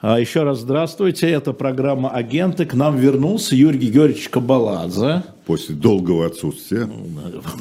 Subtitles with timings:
[0.00, 2.66] А, Еще раз здравствуйте, это программа «Агенты».
[2.66, 5.22] К нам вернулся Юрий Георгиевич Кабаладзе.
[5.46, 6.88] После долгого отсутствия.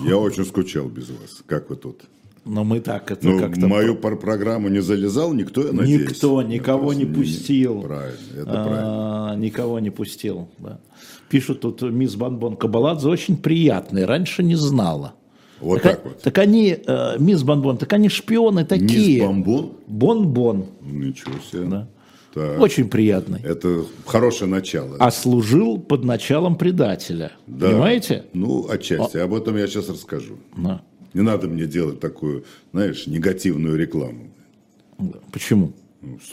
[0.06, 1.42] Я очень скучал без вас.
[1.46, 2.02] Как вы тут?
[2.44, 3.68] Но мы так это Ну, как-то...
[3.68, 6.10] мою пар- программу не залезал никто, я надеюсь?
[6.12, 7.82] Никто никого Я не пустил.
[7.82, 9.32] Правильно, это правильно.
[9.32, 10.48] А, Никого не пустил.
[10.60, 10.80] да.
[11.30, 15.14] Пишут тут, мисс Бонбон Кабаладзе очень приятный, раньше не знала.
[15.60, 16.22] Вот так, так вот.
[16.22, 19.16] Так они, э, мисс Бонбон, так они шпионы такие.
[19.22, 19.72] Мисс Бомбон?
[19.88, 20.66] Бон-бон.
[20.84, 21.64] Ничего себе.
[21.66, 21.88] Да.
[22.36, 22.60] Так.
[22.60, 23.40] Очень приятный.
[23.42, 24.98] Это хорошее начало.
[25.00, 27.32] А служил под началом предателя.
[27.48, 27.70] Да.
[27.70, 28.26] Понимаете?
[28.34, 29.16] Ну, отчасти.
[29.18, 30.36] Об этом я сейчас расскажу.
[30.58, 30.82] Да.
[31.14, 34.32] Не надо мне делать такую, знаешь, негативную рекламу.
[35.00, 35.20] Да.
[35.32, 35.72] Почему?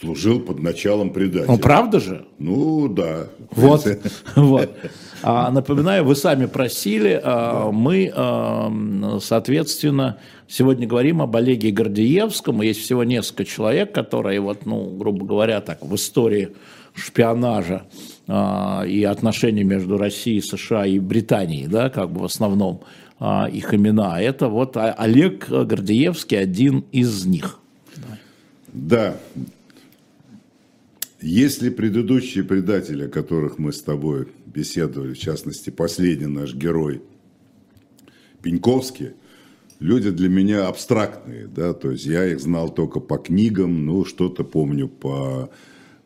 [0.01, 1.53] Служил под началом предателя.
[1.53, 2.27] Ну, правда же?
[2.39, 3.29] Ну, да.
[3.53, 3.87] Вот,
[4.37, 4.77] вот.
[5.23, 12.63] А, напоминаю, вы сами просили, а, мы, а, соответственно, сегодня говорим об Олеге Гордеевском.
[12.63, 16.51] Есть всего несколько человек, которые, вот, ну, грубо говоря, так, в истории
[16.95, 17.85] шпионажа
[18.29, 22.83] а, и отношений между Россией, США и Британией, да, как бы в основном
[23.19, 24.21] а, их имена.
[24.21, 27.59] Это вот а- Олег Гордеевский один из них.
[28.73, 29.17] Да.
[31.23, 37.01] Если предыдущие предатели, о которых мы с тобой беседовали, в частности, последний наш герой
[38.43, 39.13] Пеньковский,
[39.79, 44.43] люди для меня абстрактные, да, то есть я их знал только по книгам, ну, что-то
[44.43, 45.49] помню по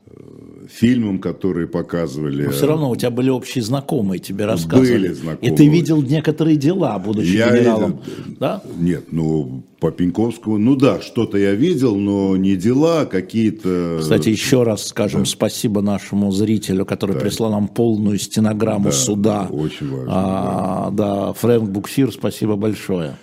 [0.04, 2.44] э, фильмам, которые показывали.
[2.44, 4.92] Но все равно у тебя были общие знакомые, тебе рассказывали.
[5.08, 5.52] Были знакомые.
[5.52, 8.00] И ты видел некоторые дела, будучи Я генералом.
[8.16, 8.62] видел, Да?
[8.78, 13.98] Нет, ну, по Пеньковскому, ну да, что-то я видел, но не дела, а какие-то...
[14.00, 19.48] Кстати, еще раз скажем спасибо нашему зрителю, который прислал нам полную стенограмму Да, суда.
[19.50, 21.32] да, очень важно, А, да.
[21.34, 23.16] Фрэнк Буксир, спасибо большое.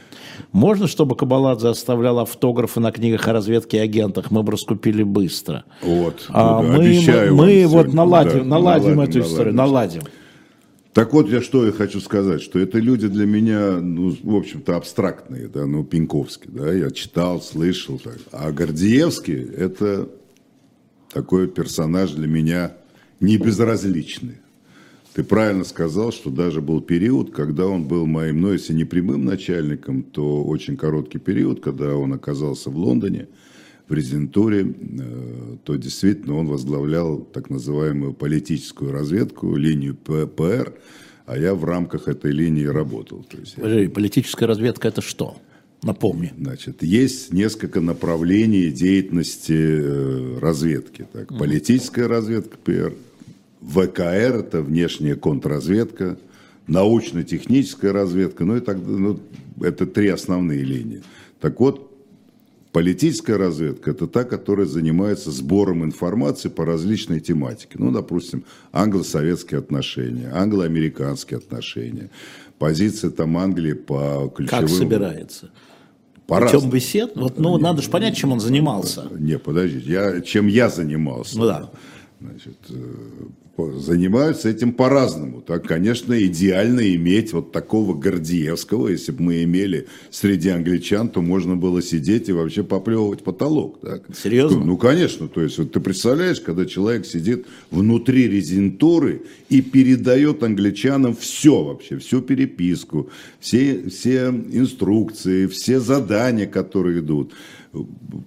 [0.51, 4.31] Можно, чтобы Кабаладзе оставлял автографы на книгах о разведке и агентах?
[4.31, 5.65] Мы бы раскупили быстро.
[5.81, 10.01] Вот, А ну да, мы обещаю мы, мы вот наладим, Да, наладим, эту историю, наладим.
[10.01, 10.13] наладим.
[10.93, 14.75] Так вот, я что я хочу сказать, что это люди для меня, ну, в общем-то,
[14.75, 18.17] абстрактные, да, ну, Пеньковский, да, я читал, слышал, так.
[18.31, 20.07] а Гордеевский– это
[21.11, 22.73] такой персонаж для меня
[23.19, 24.42] не безразличный.
[25.13, 29.25] Ты правильно сказал, что даже был период, когда он был моим, ну, если не прямым
[29.25, 33.28] начальником, то очень короткий период, когда он оказался в Лондоне,
[33.88, 40.73] в резидентуре, э, то действительно он возглавлял так называемую политическую разведку, линию П- ПР,
[41.25, 43.23] а я в рамках этой линии работал.
[43.29, 45.38] То есть, Подожди, Политическая разведка это что?
[45.84, 46.31] Напомни.
[46.40, 51.06] Значит, есть несколько направлений деятельности э, разведки.
[51.12, 52.94] Так, политическая разведка, ПР,
[53.68, 56.18] ВКР, это внешняя контрразведка,
[56.68, 59.19] научно-техническая разведка, ну и так, ну,
[59.62, 61.03] это три основные линии.
[61.40, 61.91] Так вот,
[62.72, 67.75] политическая разведка– это та, которая занимается сбором информации по различной тематике.
[67.75, 72.09] Ну, допустим, англо-советские отношения, англо-американские отношения,
[72.59, 74.68] позиция там Англии по ключевым...
[74.68, 75.52] Как собирается?
[76.25, 77.12] Причем бесед?
[77.16, 79.09] Вот, ну, надо же понять, чем он занимался.
[79.12, 81.38] Не, подождите, я, чем я занимался.
[81.38, 81.69] Ну да.
[82.22, 85.41] Значит, э, по- занимаются этим по-разному.
[85.41, 88.88] Так, конечно, идеально иметь вот такого Гордеевского.
[88.88, 93.80] Если бы мы имели среди англичан, то можно было сидеть и вообще поплевывать потолок.
[93.81, 94.03] Так.
[94.16, 94.64] Серьезно?
[94.64, 95.28] Ну, конечно.
[95.28, 102.00] То есть, вот ты представляешь, когда человек сидит внутри резидентуры и передает англичанам все вообще,
[102.00, 103.09] всю переписку,
[103.40, 107.34] все, все инструкции, все задания, которые идут,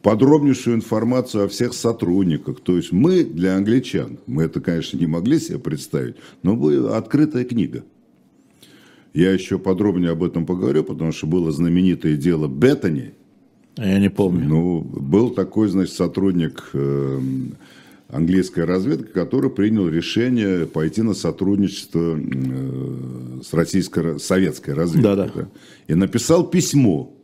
[0.03, 2.61] подробнейшую информацию о всех сотрудниках.
[2.61, 7.45] То есть мы для англичан, мы это, конечно, не могли себе представить, но была открытая
[7.45, 7.84] книга.
[9.15, 13.15] Я еще подробнее об этом поговорю, потому что было знаменитое дело Беттани.
[13.77, 14.47] Я не помню.
[14.47, 17.21] Ну, был такой, значит, сотрудник э,
[18.09, 25.17] английской разведки, который принял решение пойти на сотрудничество э, с российской, советской разведкой.
[25.17, 25.49] Да-да.
[25.89, 27.16] И написал письмо,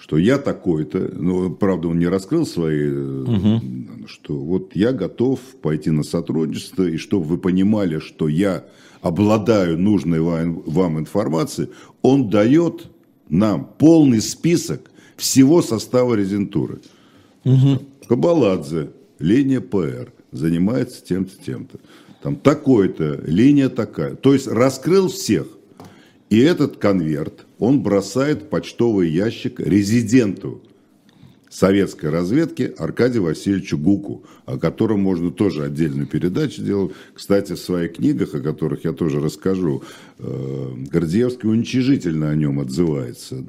[0.00, 3.26] что я такой-то, ну, правда, он не раскрыл свои, э,
[4.06, 8.64] что вот я готов пойти на сотрудничество, и чтобы вы понимали, что я
[9.02, 11.68] обладаю нужной вам, вам информацией,
[12.00, 12.86] он дает
[13.28, 16.80] нам полный список всего состава резентуры.
[18.08, 21.78] Кабаладзе, линия ПР, занимается тем-то, тем-то.
[22.22, 24.14] Там такой-то, линия такая.
[24.14, 25.46] То есть раскрыл всех.
[26.30, 30.62] И этот конверт он бросает почтовый ящик резиденту
[31.50, 36.92] советской разведки Аркадию Васильевичу Гуку, о котором можно тоже отдельную передачу делать.
[37.12, 39.82] Кстати, в своих книгах, о которых я тоже расскажу,
[40.18, 43.44] э, Гордеевский уничижительно о нем отзывается.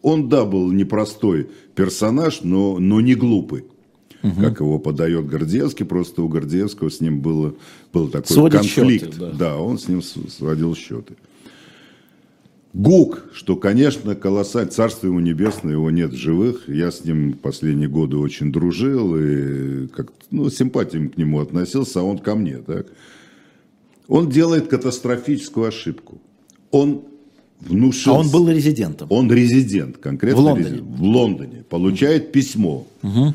[0.00, 3.64] Он, да, был непростой персонаж, но, но не глупый.
[4.22, 4.40] угу.
[4.40, 7.54] как его подает Гордеевский, просто у Гордеевского с ним было,
[7.92, 9.06] был такой Сводит конфликт.
[9.06, 9.32] счеты, да.
[9.32, 11.16] да, он с ним сводил счеты.
[12.76, 16.68] ГУК, что, конечно, колоссаль, царство ему небесное, его нет в живых.
[16.68, 22.02] Я с ним последние годы очень дружил и как ну, симпатией к нему относился, а
[22.02, 22.58] он ко мне.
[22.58, 22.88] Так.
[24.08, 26.20] Он делает катастрофическую ошибку.
[26.70, 27.00] Он
[27.60, 28.12] внушил...
[28.12, 29.06] А он был резидентом?
[29.10, 30.68] Он резидент, конкретно в Лондоне.
[30.68, 31.64] Резидент, в Лондоне.
[31.70, 32.86] Получает письмо.
[33.02, 33.34] Угу.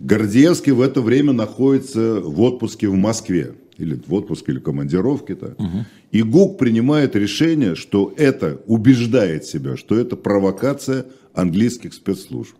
[0.00, 3.54] Гордеевский в это время находится в отпуске в Москве.
[3.80, 5.34] Или в отпуске, или командировке.
[5.34, 5.54] -то.
[5.58, 5.84] Угу.
[6.12, 11.04] И ГУК принимает решение, что это убеждает себя, что это провокация
[11.34, 12.54] английских спецслужб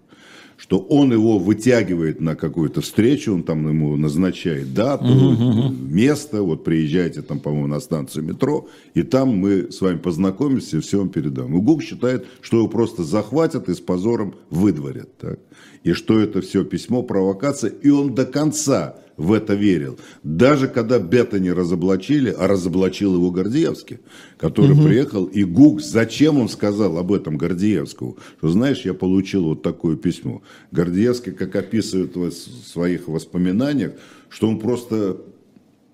[0.60, 6.64] что он его вытягивает на какую-то встречу, он там ему назначает дату, угу, место, вот
[6.64, 11.08] приезжайте там, по-моему, на станцию метро, и там мы с вами познакомимся и все вам
[11.08, 11.56] передам.
[11.56, 15.16] И ГУК считает, что его просто захватят и с позором выдворят.
[15.16, 15.38] Так?
[15.82, 19.98] И что это все письмо, провокация, и он до конца в это верил.
[20.22, 23.98] Даже когда Беттани разоблачили, а разоблачил его Гордеевский,
[24.38, 24.84] который угу.
[24.84, 28.16] приехал, и Гук, зачем он сказал об этом Гордеевскому?
[28.38, 30.42] Что, знаешь, я получил вот такое письмо.
[30.70, 33.92] Гордеевский, как описывает в своих воспоминаниях,
[34.30, 35.18] что он просто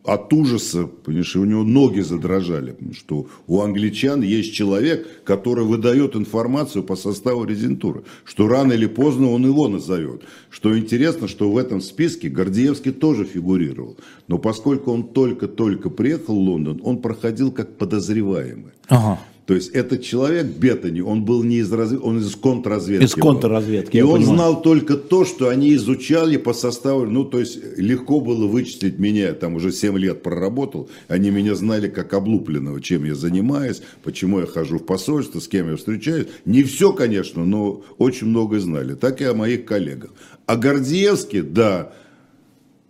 [0.07, 6.85] от ужаса, понимаешь, у него ноги задрожали, что у англичан есть человек, который выдает информацию
[6.85, 10.23] по составу резентуры, что рано или поздно он его назовет.
[10.49, 13.97] Что интересно, что в этом списке Гордеевский тоже фигурировал,
[14.29, 18.73] но поскольку он только-только приехал в Лондон, он проходил как подозреваемый.
[18.89, 19.19] Ага.
[19.47, 23.05] То есть этот человек Беттани, он был не из разведки, он из контрразведки.
[23.05, 23.97] Из контрразведки.
[23.97, 24.37] И он понимаю.
[24.37, 29.33] знал только то, что они изучали по составу, ну то есть легко было вычислить меня,
[29.35, 34.47] там уже 7 лет проработал, они меня знали как облупленного, чем я занимаюсь, почему я
[34.47, 36.27] хожу в посольство, с кем я встречаюсь.
[36.45, 40.11] Не все, конечно, но очень многое знали, так и о моих коллегах.
[40.47, 41.93] А Гордеевский, да,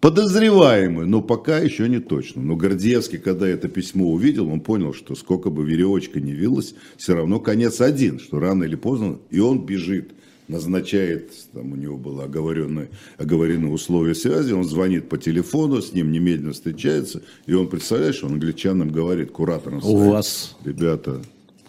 [0.07, 2.41] Подозреваемый, но пока еще не точно.
[2.41, 7.17] Но Гордеевский, когда это письмо увидел, он понял, что сколько бы веревочка не вилась, все
[7.17, 10.13] равно конец один, что рано или поздно, и он бежит,
[10.47, 12.89] назначает, там у него было оговоренное,
[13.19, 18.35] оговоренное условие связи, он звонит по телефону, с ним немедленно встречается, и он, представляешь, он
[18.35, 20.57] англичанам говорит, кураторам своим, У вас...
[20.65, 21.21] ребята,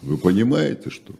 [0.04, 1.16] вы понимаете, что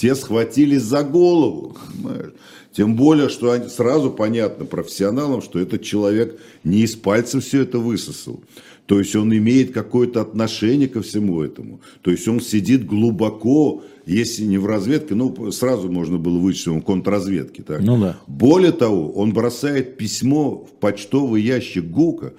[0.00, 2.32] те схватились за голову, понимаешь?
[2.72, 8.40] Тем более, что сразу понятно профессионалам, что этот человек не из пальца все это высосал.
[8.86, 11.80] То есть он имеет какое-то отношение ко всему этому.
[12.02, 16.80] То есть он сидит глубоко, если не в разведке, ну сразу можно было вычислить, он
[16.80, 17.62] в контрразведке.
[17.62, 17.80] Так?
[17.82, 18.18] Ну да.
[18.26, 22.32] Более того, он бросает письмо в почтовый ящик ГУКа,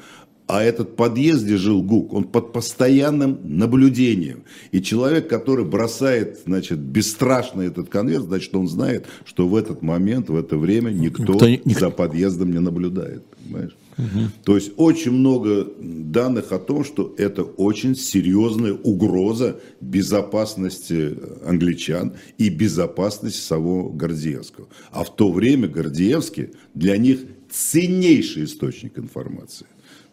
[0.51, 4.43] а этот подъезд, где жил ГУК, он под постоянным наблюдением.
[4.71, 10.29] И человек, который бросает, значит, бесстрашно этот конверт, значит, он знает, что в этот момент,
[10.29, 11.79] в это время никто, никто, никто...
[11.79, 13.23] за подъездом не наблюдает.
[13.27, 13.77] Понимаешь?
[13.97, 14.19] Угу.
[14.43, 22.49] То есть очень много данных о том, что это очень серьезная угроза безопасности англичан и
[22.49, 24.67] безопасности самого Гордеевского.
[24.91, 29.67] А в то время Гордеевский для них ценнейший источник информации.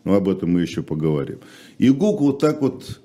[0.08, 1.40] Но об этом мы еще поговорим.
[1.76, 2.98] И Гук вот так вот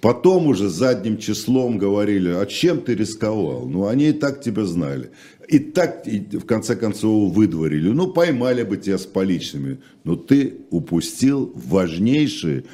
[0.00, 3.66] потом уже задним числом говорили, а чем ты рисковал?
[3.66, 5.10] Ну, они и так тебя знали.
[5.46, 7.90] И так, и в конце концов, выдворили.
[7.90, 9.80] Ну, поймали бы тебя с поличными.
[10.04, 12.64] Но ты упустил важнейший,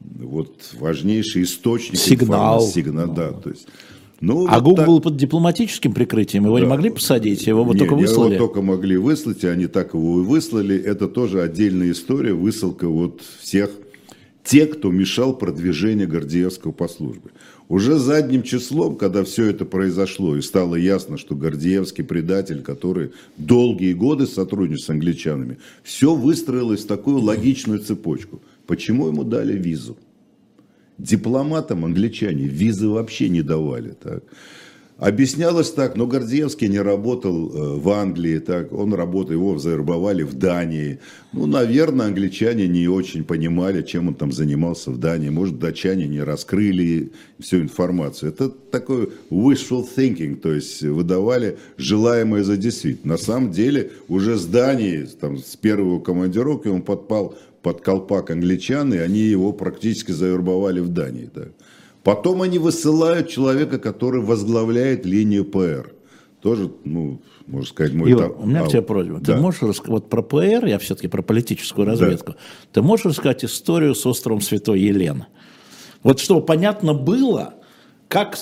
[0.00, 2.58] вот, важнейший источник Сигнал.
[2.58, 2.82] информации.
[2.82, 3.14] Сигнал.
[3.14, 3.66] Да, то есть,
[4.22, 4.86] ну, а вот ГУК так...
[4.86, 6.64] был под дипломатическим прикрытием, его да.
[6.64, 8.34] не могли посадить, его вот не, только выслали?
[8.36, 10.78] Его только могли выслать, и они так его и выслали.
[10.80, 13.70] Это тоже отдельная история, высылка вот всех
[14.44, 17.30] тех, кто мешал продвижению Гордеевского по службе.
[17.68, 23.92] Уже задним числом, когда все это произошло, и стало ясно, что Гордеевский предатель, который долгие
[23.92, 28.40] годы сотрудничает с англичанами, все выстроилось в такую логичную цепочку.
[28.68, 29.96] Почему ему дали визу?
[30.98, 33.94] Дипломатам англичане визы вообще не давали.
[34.02, 34.22] Так.
[35.02, 40.34] Объяснялось так, но Гордеевский не работал э, в Англии, так, он работал, его завербовали в
[40.34, 41.00] Дании.
[41.32, 45.28] Ну, наверное, англичане не очень понимали, чем он там занимался в Дании.
[45.28, 48.30] Может, датчане не раскрыли всю информацию.
[48.30, 53.14] Это такой wishful thinking, то есть выдавали желаемое за действительно.
[53.14, 58.92] На самом деле, уже с Дании, там, с первого командировки он подпал под колпак англичан,
[58.92, 61.30] и они его практически завербовали в Дании.
[61.34, 61.44] Да.
[62.02, 65.94] Потом они высылают человека, который возглавляет линию ПР.
[66.40, 68.12] Тоже, ну, можно сказать, мой...
[68.14, 68.32] Там...
[68.36, 69.20] у меня а, к тебе просьба.
[69.20, 69.34] Да.
[69.34, 72.38] Ты можешь рассказать, вот про ПР, я все-таки про политическую разведку, да.
[72.72, 75.26] ты можешь рассказать историю с островом Святой Елены?
[76.02, 77.54] Вот чтобы понятно было,
[78.08, 78.36] как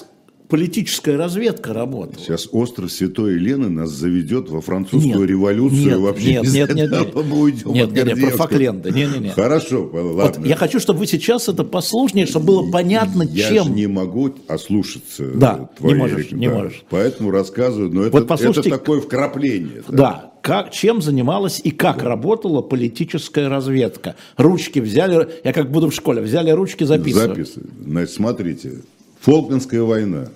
[0.50, 2.18] политическая разведка работала.
[2.18, 6.32] Сейчас остров Святой Елены нас заведет во французскую нет, революцию нет, вообще.
[6.32, 7.14] Нет, нет, нет, нет.
[7.14, 8.90] Мы уйдем нет, нет, нет, про Факленда.
[8.90, 9.34] Нет, нет, нет.
[9.34, 10.40] Хорошо, ладно.
[10.40, 13.68] Вот я хочу, чтобы вы сейчас это послушали, чтобы было понятно, я чем.
[13.68, 16.82] Я не могу ослушаться да, твоей не можешь, не можешь.
[16.90, 19.82] Поэтому рассказываю, но это, вот это такое вкрапление.
[19.88, 22.04] Да, да как, чем занималась и как да.
[22.06, 24.16] работала политическая разведка.
[24.36, 27.28] Ручки взяли, я как буду в школе, взяли ручки, записывали.
[27.28, 27.68] Записывали.
[27.84, 28.72] Значит, смотрите,
[29.20, 30.28] Фолклендская война,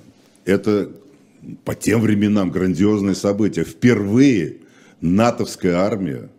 [0.45, 0.91] это
[1.65, 3.65] по тем временам грандиозное событие.
[3.65, 4.59] Впервые
[5.01, 6.31] натовская армия,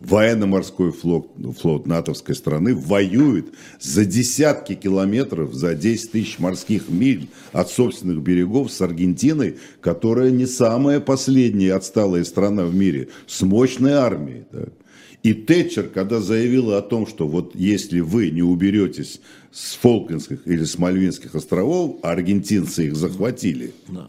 [0.00, 3.46] военно-морской флот, флот натовской страны воюет
[3.80, 10.46] за десятки километров, за 10 тысяч морских миль от собственных берегов с Аргентиной, которая не
[10.46, 14.44] самая последняя отсталая страна в мире, с мощной армией.
[14.52, 14.66] Да.
[15.22, 19.20] И Тэтчер, когда заявила о том, что вот если вы не уберетесь
[19.50, 24.08] с Фолклендских или с Мальвинских островов, а аргентинцы их захватили да.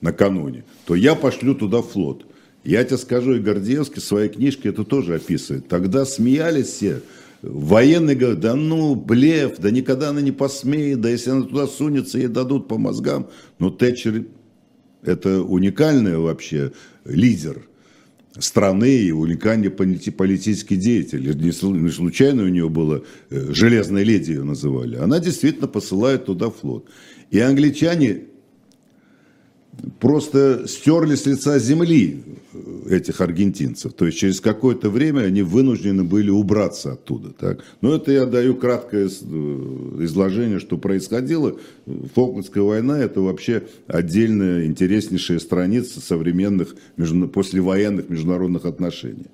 [0.00, 2.24] накануне, то я пошлю туда флот.
[2.64, 5.68] Я тебе скажу, и Гордеевский в своей книжке это тоже описывает.
[5.68, 7.02] Тогда смеялись все,
[7.42, 12.18] Военные говорят, да ну, блеф, да никогда она не посмеет, да если она туда сунется,
[12.18, 13.28] ей дадут по мозгам.
[13.58, 14.24] Но Тэтчер
[15.02, 16.72] это уникальный вообще
[17.04, 17.62] лидер
[18.38, 21.36] страны и уникальный политический деятель.
[21.36, 21.52] Не
[21.90, 24.96] случайно у нее было э, «железная леди» ее называли.
[24.96, 26.88] Она действительно посылает туда флот.
[27.30, 28.24] И англичане
[30.00, 33.92] просто стерли с лица земли э, этих аргентинцев.
[33.92, 37.30] То есть через какое-то время они вынуждены были убраться оттуда.
[37.30, 37.64] Так?
[37.80, 41.56] Но это я даю краткое э, изложение, что происходило.
[42.14, 46.74] Фолклендская война это вообще отдельная интереснейшая страница современных
[47.32, 49.26] послевоенных международных отношений.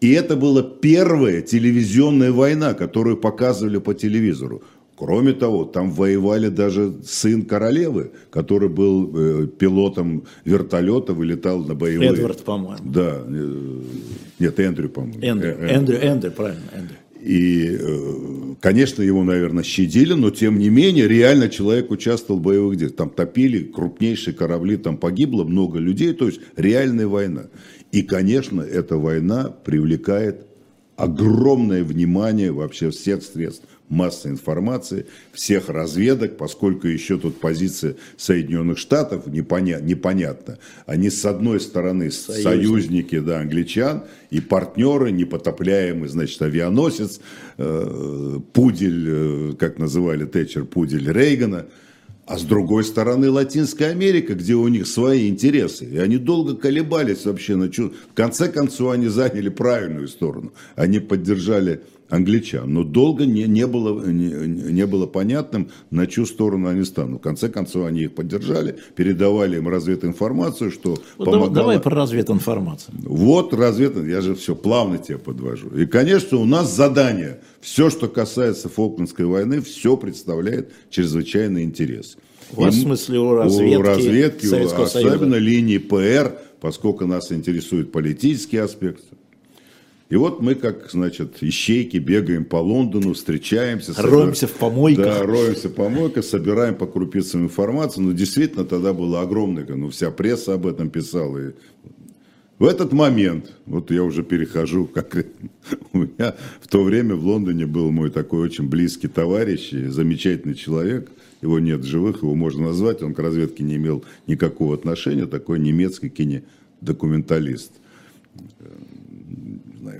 [0.00, 4.62] И это была первая телевизионная война, которую показывали по телевизору.
[4.98, 12.10] Кроме того, там воевали даже сын королевы, который был э, пилотом вертолета, вылетал на боевые.
[12.10, 12.82] Эдвард, по-моему.
[12.84, 13.22] Да.
[13.24, 13.82] Э,
[14.40, 15.20] нет, Эндрю, по-моему.
[15.22, 16.96] Эндрю, э, Эндрю, Эндрю, правильно, Эндрю.
[17.22, 22.76] И, э, конечно, его, наверное, щадили, но тем не менее, реально человек участвовал в боевых
[22.76, 22.96] действиях.
[22.96, 27.44] Там топили крупнейшие корабли, там погибло много людей, то есть реальная война.
[27.92, 30.48] И, конечно, эта война привлекает
[30.96, 39.26] огромное внимание вообще всех средств массовой информации, всех разведок, поскольку еще тут позиция Соединенных Штатов
[39.26, 40.58] непоня- непонятна.
[40.86, 47.20] Они с одной стороны союзники, союзники да, англичан и партнеры, непотопляемый, значит, авианосец,
[47.56, 51.66] э, пудель, э, как называли Тэтчер, пудель Рейгана–
[52.28, 55.86] а с другой стороны Латинская Америка, где у них свои интересы.
[55.86, 57.56] И они долго колебались вообще.
[57.56, 57.94] На чу...
[58.10, 60.52] В конце концов они заняли правильную сторону.
[60.76, 62.72] Они поддержали англичан.
[62.72, 67.20] Но долго не, не, было, не, не было понятным, на чью сторону они станут.
[67.20, 71.50] В конце концов они их поддержали, передавали им развединформацию, что вот помогало...
[71.50, 72.94] Давай про развединформацию.
[73.04, 75.68] Вот развед, я же все плавно тебе подвожу.
[75.70, 77.40] И, конечно, у нас задание.
[77.60, 82.16] Все, что касается Фолклендской войны, все представляет чрезвычайный интерес.
[82.50, 85.38] В смысле, у разведки, у разведки особенно Союза.
[85.38, 89.02] линии ПР, поскольку нас интересует политический аспект,
[90.10, 93.92] и вот мы, как, значит, ищейки, бегаем по Лондону, встречаемся.
[93.96, 94.54] Роемся собир...
[94.54, 95.04] в помойках.
[95.04, 98.04] Да, роемся в помойках, собираем по крупицам информацию.
[98.04, 101.48] Ну, действительно, тогда было огромное, ну, вся пресса об этом писала.
[101.48, 101.52] И
[102.58, 105.14] в этот момент, вот я уже перехожу, как
[105.92, 111.10] у меня в то время в Лондоне был мой такой очень близкий товарищ, замечательный человек,
[111.42, 115.58] его нет в живых, его можно назвать, он к разведке не имел никакого отношения, такой
[115.58, 117.72] немецкий кинодокументалист
[118.58, 118.78] знаю,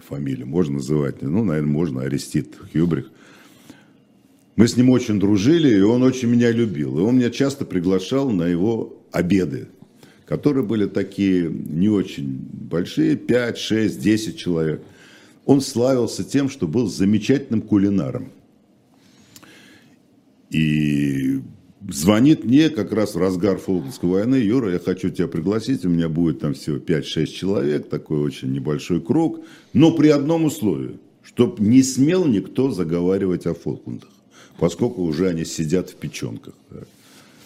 [0.02, 3.10] фамилию можно называть, ну, наверное, можно, Арестит Хюбрих.
[4.56, 6.98] Мы с ним очень дружили, и он очень меня любил.
[6.98, 9.68] И он меня часто приглашал на его обеды,
[10.26, 14.82] которые были такие не очень большие, 5, 6, 10 человек.
[15.44, 18.32] Он славился тем, что был замечательным кулинаром.
[20.50, 21.40] И
[21.86, 26.08] звонит мне как раз в разгар Фолклендской войны, Юра, я хочу тебя пригласить, у меня
[26.08, 31.82] будет там всего 5-6 человек, такой очень небольшой круг, но при одном условии, чтобы не
[31.82, 34.10] смел никто заговаривать о Фолклендах,
[34.58, 36.54] поскольку уже они сидят в печенках.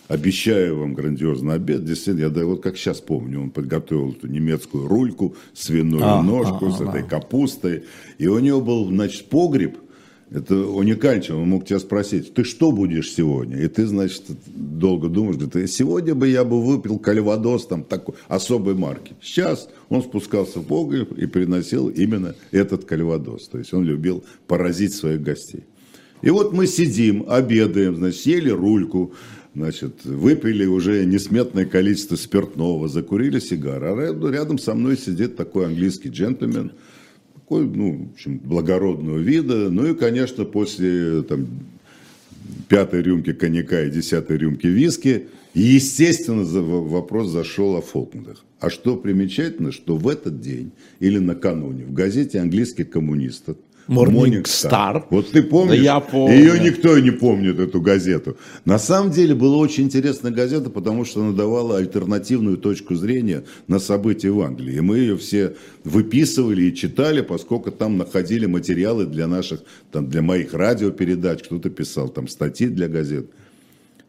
[0.09, 1.87] Обещаю вам грандиозный обед.
[1.87, 6.67] Действительно, я да, вот как сейчас помню, он подготовил эту немецкую рульку, свиную а, ножку
[6.67, 7.05] а, с а, этой а.
[7.05, 7.85] капустой.
[8.19, 9.79] И у него был, значит, погреб–
[10.35, 13.59] это уникально, он мог тебя спросить, ты что будешь сегодня?
[13.59, 18.75] И ты, значит, долго думаешь, говорит, сегодня бы я бы выпил кальвадос там такой особой
[18.75, 19.15] марки.
[19.21, 23.49] Сейчас он спускался в погреб и приносил именно этот кальвадос.
[23.49, 25.65] То есть он любил поразить своих гостей.
[26.23, 29.13] И вот мы сидим, обедаем, значит, съели рульку,
[29.55, 33.89] значит, выпили уже несметное количество спиртного, закурили сигары.
[33.89, 36.73] А рядом со мной сидит такой английский джентльмен,
[37.53, 39.71] такой, ну, в общем, благородного вида.
[39.71, 41.47] Ну и, конечно, после там,
[42.69, 48.45] пятой рюмки коньяка и десятой рюмки виски, естественно, вопрос зашел о Фолклендах.
[48.61, 53.57] А что примечательно, что в этот день или накануне в газете английских коммунистов
[53.89, 55.05] Morning Star.
[55.11, 55.79] Вот ты помнишь?
[55.79, 56.37] Да я помню.
[56.37, 58.37] Ее никто не помнит, эту газету.
[58.65, 63.79] На самом деле была очень интересная газета, потому что она давала альтернативную точку зрения на
[63.79, 64.77] события в Англии.
[64.77, 69.61] И мы ее все выписывали и читали, поскольку там находили материалы для наших,
[69.91, 73.27] там, для моих радиопередач, кто-то писал там статьи для газет.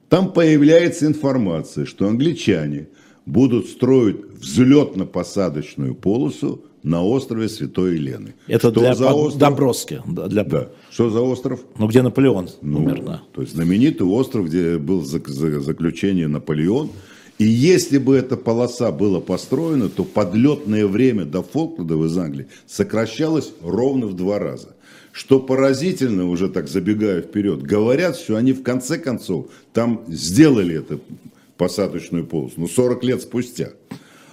[0.09, 2.87] Там появляется информация, что англичане
[3.25, 8.35] будут строить взлетно-посадочную полосу на острове Святой Елены.
[8.47, 9.39] Это что для за остров?
[9.39, 10.01] Доброски.
[10.05, 10.43] Да, для...
[10.43, 10.69] да.
[10.91, 11.61] Что за остров?
[11.77, 13.21] Ну, где Наполеон ну, умер, да.
[13.33, 16.91] То есть знаменитый остров, где был заключение Наполеон.
[17.39, 23.53] И если бы эта полоса была построена, то подлетное время до Фолклендов из Англии сокращалось
[23.63, 24.75] ровно в два раза.
[25.11, 31.01] Что поразительно, уже так забегая вперед, говорят, что они в конце концов там сделали эту
[31.57, 33.69] посадочную полосу, ну 40 лет спустя.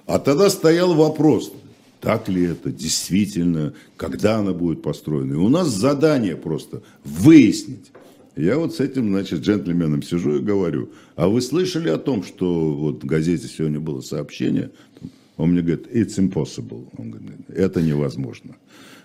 [0.06, 1.52] А тогда стоял вопрос,
[2.00, 5.34] так ли это действительно, когда она будет построена.
[5.34, 7.92] И у нас задание просто выяснить.
[8.36, 12.72] Я вот с этим, значит, джентльменом сижу и говорю, а вы слышали о том, что
[12.72, 14.70] вот в газете сегодня было сообщение,
[15.36, 16.88] он мне говорит, it's impossible.
[16.96, 18.56] Он говорит, это невозможно.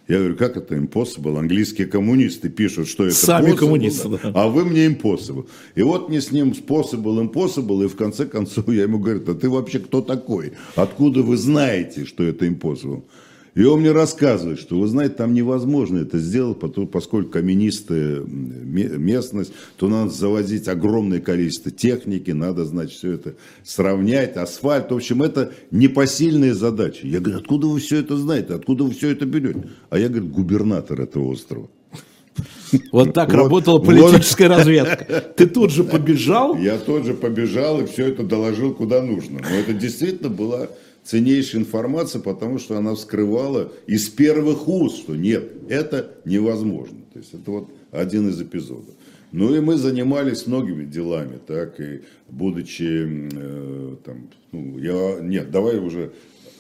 [0.08, 1.40] Я говорю, как это impossible?
[1.40, 4.32] Английские коммунисты пишут, что это Сами possible, коммунисты, да.
[4.36, 5.48] а вы мне impossible.
[5.74, 9.34] И вот мне с ним possible, impossible, и в конце концов я ему говорю, а
[9.34, 10.54] ты вообще кто такой?
[10.76, 13.04] Откуда вы знаете, что это impossible?
[13.56, 16.58] И он мне рассказывает, что, вы знаете, там невозможно это сделать,
[16.92, 24.92] поскольку каменистая местность, то надо завозить огромное количество техники, надо, значит, все это сравнять, асфальт.
[24.92, 27.06] В общем, это непосильные задачи.
[27.06, 29.70] Я говорю, откуда вы все это знаете, откуда вы все это берете?
[29.90, 31.70] А я, говорю, губернатор этого острова.
[32.92, 34.58] Вот так вот, работала политическая вот.
[34.58, 35.22] разведка.
[35.38, 36.58] Ты тут же побежал?
[36.58, 39.40] Я тут же побежал и все это доложил куда нужно.
[39.40, 40.68] Но это действительно была
[41.06, 46.98] ценнейшая информация, потому что она вскрывала из первых уст, что нет, это невозможно.
[47.14, 48.96] То есть это вот один из эпизодов.
[49.32, 55.78] Ну и мы занимались многими делами, так, и будучи э, там, ну, я, нет, давай
[55.78, 56.12] уже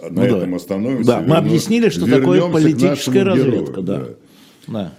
[0.01, 0.57] на ну, этом да.
[0.57, 1.07] остановимся.
[1.07, 3.99] Да, мы объяснили, что такое политическая разведка, герою, да.
[3.99, 4.07] да.
[4.67, 4.93] да.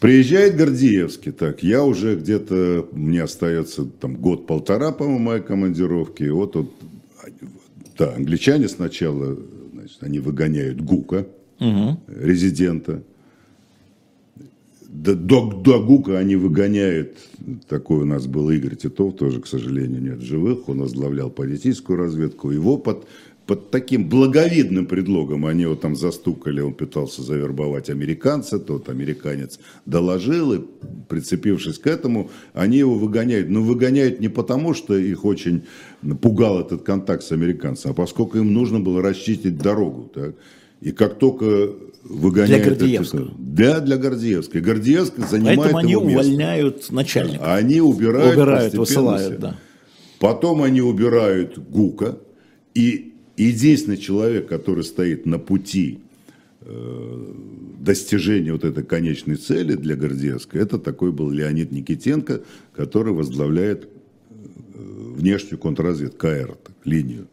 [0.00, 6.70] Приезжает Гордеевский, так, я уже где-то, мне остается там год-полтора, по-моему, моей командировки, вот, вот
[7.98, 9.36] да, англичане сначала,
[9.72, 11.26] значит, они выгоняют Гука,
[11.58, 12.00] угу.
[12.08, 13.02] резидента.
[14.88, 17.16] До, до, до Гука они выгоняют,
[17.68, 22.50] такой у нас был Игорь Титов, тоже, к сожалению, нет живых, он возглавлял политическую разведку,
[22.50, 23.06] его под
[23.50, 30.52] под таким благовидным предлогом они его там застукали, он пытался завербовать американца, тот американец доложил,
[30.52, 30.60] и
[31.08, 33.48] прицепившись к этому, они его выгоняют.
[33.48, 35.64] Но выгоняют не потому, что их очень
[36.20, 40.10] пугал этот контакт с американцем, а поскольку им нужно было расчистить дорогу.
[40.14, 40.34] Так?
[40.80, 41.70] И как только
[42.04, 42.62] выгоняют...
[42.62, 43.24] Для Гордеевского.
[43.24, 44.60] Это, да, для Гордеевской.
[44.60, 46.20] Гордеевская занимает Поэтому они его место.
[46.20, 47.54] увольняют начальника.
[47.54, 49.58] Они убирают, убирают высылают, да.
[50.18, 52.18] Потом они убирают ГУКа,
[52.74, 56.00] и единственный человек, который стоит на пути
[56.60, 57.34] э,
[57.78, 62.42] достижения вот этой конечной цели для Гордеевской, это такой был Леонид Никитенко,
[62.74, 63.88] который возглавляет
[65.20, 67.28] внешнюю контрразведку, КР, линию.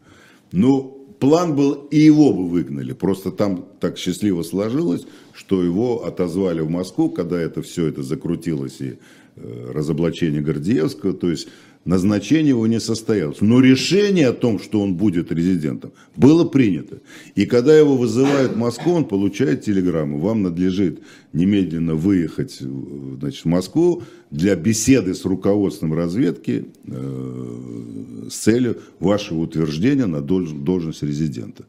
[0.52, 2.92] Ну, план был, и его бы выгнали.
[2.92, 8.80] Просто там так счастливо сложилось, что его отозвали в Москву, когда это все это закрутилось
[8.80, 8.98] и
[9.36, 11.12] э, разоблачение Гордеевского.
[11.12, 11.48] То есть
[11.84, 13.40] назначение его не состоялось.
[13.40, 16.98] Но решение о том, что он будет резидентом, было принято.
[17.34, 20.18] И когда его вызывают в Москву, он получает телеграмму.
[20.18, 21.00] Вам надлежит
[21.32, 30.06] немедленно выехать значит, в Москву для беседы с руководством разведки э, с целью вашего утверждения
[30.06, 31.64] на должность резидента.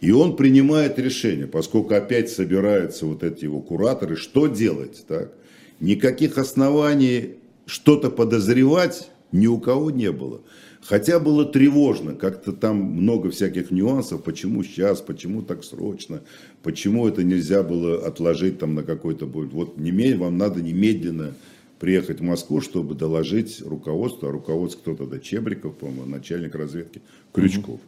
[0.00, 5.04] И он принимает решение, поскольку опять собираются вот эти его кураторы, что делать.
[5.06, 5.32] Так?
[5.78, 7.36] Никаких оснований
[7.66, 10.40] что-то подозревать ни у кого не было.
[10.84, 16.22] Хотя было тревожно, как-то там много всяких нюансов, почему сейчас, почему так срочно,
[16.62, 19.52] почему это нельзя было отложить там на какой-то будет.
[19.52, 21.34] Вот вам надо немедленно
[21.78, 27.00] приехать в Москву, чтобы доложить руководству, а руководство кто тогда, Чебриков, по-моему, начальник разведки,
[27.32, 27.80] Крючков.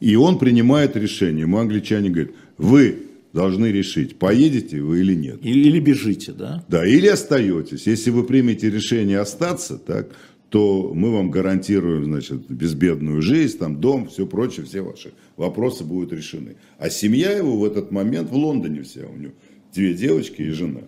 [0.00, 3.05] И он принимает решение, ему англичане говорят, вы
[3.36, 5.38] должны решить, поедете вы или нет.
[5.42, 6.64] Или бежите, да?
[6.68, 7.86] Да, или остаетесь.
[7.86, 10.08] Если вы примете решение остаться, так,
[10.48, 16.14] то мы вам гарантируем, значит, безбедную жизнь, там, дом, все прочее, все ваши вопросы будут
[16.14, 16.56] решены.
[16.78, 19.32] А семья его в этот момент в Лондоне вся, у него
[19.74, 20.82] две девочки и жена.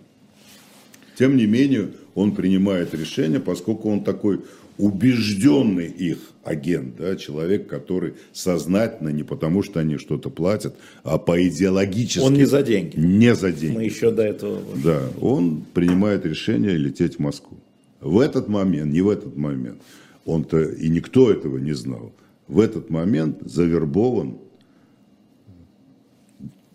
[1.19, 4.41] Тем не менее, он принимает решение, поскольку он такой
[4.79, 11.45] убежденный их агент, да, человек, который сознательно, не потому что они что-то платят, а по
[11.45, 12.25] идеологически.
[12.25, 12.97] Он не за деньги.
[12.97, 13.75] Не за деньги.
[13.75, 14.61] Мы еще до этого.
[14.81, 17.57] Да, он принимает решение лететь в Москву.
[17.99, 19.81] В этот момент, не в этот момент,
[20.25, 22.13] он-то и никто этого не знал,
[22.47, 24.37] в этот момент завербован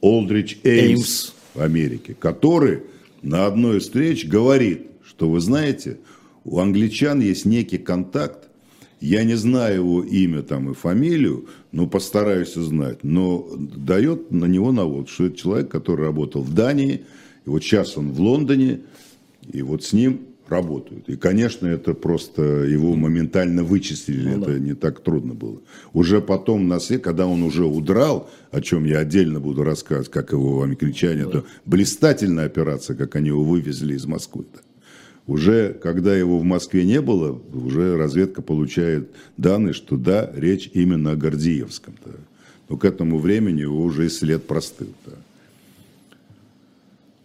[0.02, 1.32] Олдрич Эймс, Эймс.
[1.54, 2.82] в Америке, который
[3.22, 5.96] на одной из встреч говорит, что вы знаете,
[6.44, 8.48] у англичан есть некий контакт,
[9.00, 14.72] я не знаю его имя там и фамилию, но постараюсь узнать, но дает на него
[14.72, 17.04] навод, что это человек, который работал в Дании,
[17.44, 18.80] и вот сейчас он в Лондоне,
[19.52, 21.09] и вот с ним работают.
[21.09, 24.59] И, конечно, это просто его моментально вычислили, ну, это да.
[24.59, 25.61] не так трудно было.
[25.92, 30.33] Уже потом, на свет, когда он уже удрал, о чем я отдельно буду рассказывать, как
[30.33, 31.38] его англичане, ну, да.
[31.38, 34.44] это блистательная операция, как они его вывезли из Москвы.
[34.44, 34.61] -то.
[35.26, 41.12] Уже, когда его в Москве не было, уже разведка получает данные, что да, речь именно
[41.12, 41.94] о Гордиевском.
[42.04, 42.14] -то.
[42.68, 44.88] Но к этому времени его уже и след простыл.
[45.06, 45.14] -то.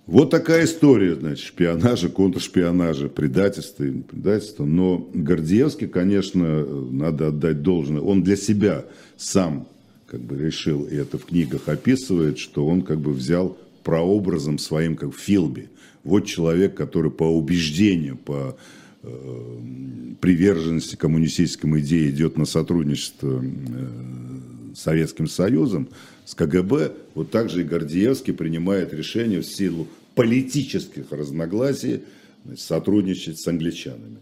[0.10, 4.66] Вот такая история, значит, шпионажа, контршпионажа, предательства и предательства.
[4.66, 8.02] Но Гордеевский, конечно, надо отдать должное.
[8.02, 8.86] Он для себя
[9.18, 9.68] сам
[10.08, 14.96] как бы решил, и это в книгах описывает, что он как бы взял прообразом своим,
[14.96, 15.70] как в Филби.
[16.10, 18.58] Вот человек, который по убеждению, по
[19.04, 19.58] э,
[20.20, 25.88] приверженности коммунистической идее идет на сотрудничество э, с Советским Союзом,
[26.26, 32.02] с КГБ, вот так же и Гордеевский принимает решение в силу политических разногласий
[32.44, 34.18] значит, сотрудничать с англичанами.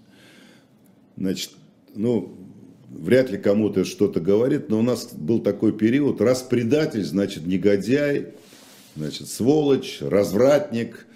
[1.15, 1.51] Значит,
[1.95, 2.37] ну,
[2.89, 8.33] вряд ли кому-то что-то говорит, но у нас был такой период, раз предатель, значит, негодяй,
[8.97, 11.06] значит, сволочь, развратник,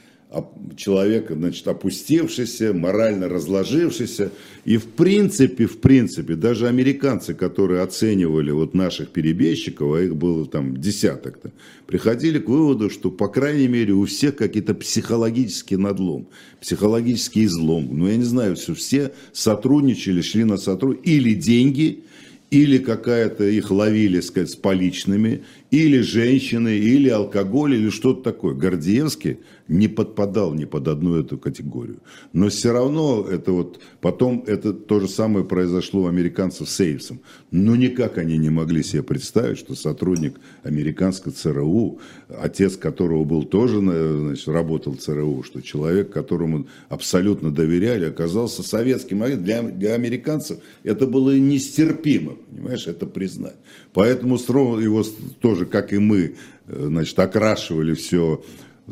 [0.77, 4.31] человек, значит, опустившийся, морально разложившийся.
[4.63, 10.45] И в принципе, в принципе, даже американцы, которые оценивали вот наших перебежчиков, а их было
[10.45, 11.51] там десяток, -то,
[11.85, 16.27] приходили к выводу, что, по крайней мере, у всех какие-то психологический надлом,
[16.61, 17.89] психологический излом.
[17.91, 21.11] Ну, я не знаю, все, все сотрудничали, шли на сотрудничество.
[21.11, 22.03] Или деньги,
[22.51, 28.53] или какая-то их ловили, сказать, с поличными, или женщины, или алкоголь, или что-то такое.
[28.53, 29.37] Гордеевский
[29.69, 32.01] не подпадал ни под одну эту категорию.
[32.33, 37.21] Но все равно это вот, потом это то же самое произошло у американцев с Эйвсом.
[37.51, 43.79] Но никак они не могли себе представить, что сотрудник американской ЦРУ, отец которого был тоже,
[43.79, 49.21] значит, работал в ЦРУ, что человек, которому абсолютно доверяли, оказался советским.
[49.41, 53.55] Для, для американцев это было нестерпимо, понимаешь, это признать.
[53.93, 55.05] Поэтому его
[55.39, 56.35] тоже, как и мы,
[56.67, 58.43] э, значит, окрашивали все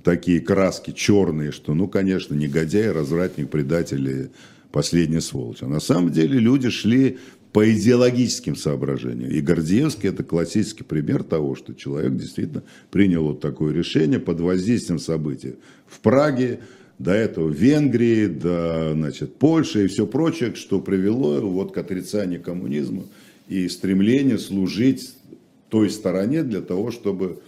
[0.04, 4.30] такие краски черные, что, ну, конечно, негодяй, развратник, предатель
[4.72, 5.62] последняя сволочь.
[5.62, 7.18] А на самом деле люди шли
[7.52, 9.32] по идеологическим соображениям.
[9.32, 15.00] И Гордеевский это классический пример того, что человек действительно принял вот такое решение под воздействием
[15.00, 15.56] событий.
[15.88, 16.60] В Праге,
[17.00, 21.78] до этого в Венгрии, до значит, Польши и все прочее, что привело его вот к
[21.78, 23.06] отрицанию коммунизма
[23.48, 25.16] и стремлению служить
[25.70, 27.42] той стороне для того, чтобы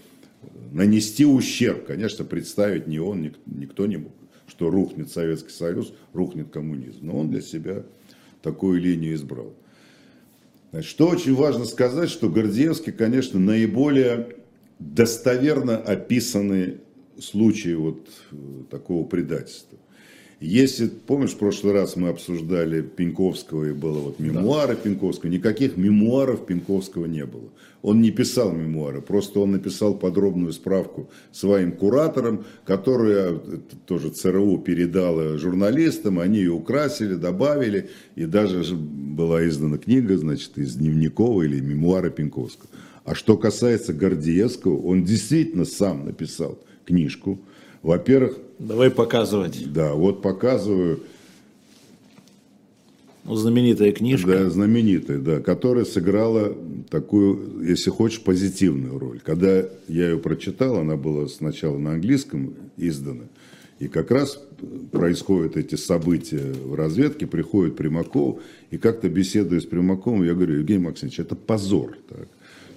[0.72, 1.86] нанести ущерб.
[1.86, 4.14] Конечно, представить не он, никто не мог,
[4.48, 7.00] что рухнет Советский Союз, рухнет коммунизм.
[7.08, 7.84] Но он для себя
[8.42, 9.54] такую линию избрал.
[10.72, 14.36] Значит, что очень важно сказать, что Гордеевский, конечно, наиболее
[14.80, 16.80] достоверно описаны
[17.20, 18.36] случаи вот э,
[18.70, 19.78] такого предательства.
[20.42, 24.82] Если, помнишь, в прошлый раз мы обсуждали Пеньковского, и было вот мемуары да.
[24.82, 27.50] Пеньковского, никаких мемуаров Пеньковского не было.
[27.84, 33.40] Он не писал мемуары, просто он написал подробную справку своим кураторам, которая
[33.86, 40.74] тоже ЦРУ передала журналистам, они ее украсили, добавили, и даже была издана книга, значит, из
[40.74, 42.68] дневников или мемуары Пеньковского.
[43.06, 47.40] А что касается Гордеевского, он действительно сам написал книжку,
[47.82, 48.38] во-первых...
[48.60, 49.72] Давай показывать.
[49.72, 51.02] Да, вот показываю.
[53.24, 54.28] Ну, знаменитая книжка.
[54.28, 56.56] Да, знаменитая, да, которая сыграла
[56.90, 59.20] такую, если хочешь, позитивную роль.
[59.24, 63.26] Когда я ее прочитал, она была сначала на английском издана,
[63.80, 64.42] и как раз
[64.92, 68.40] происходят эти события в разведке, приходит Примаков,
[68.72, 71.98] и как-то беседуя с Примаковым, я говорю, Евгений Максимович, это позор.
[72.10, 72.28] Так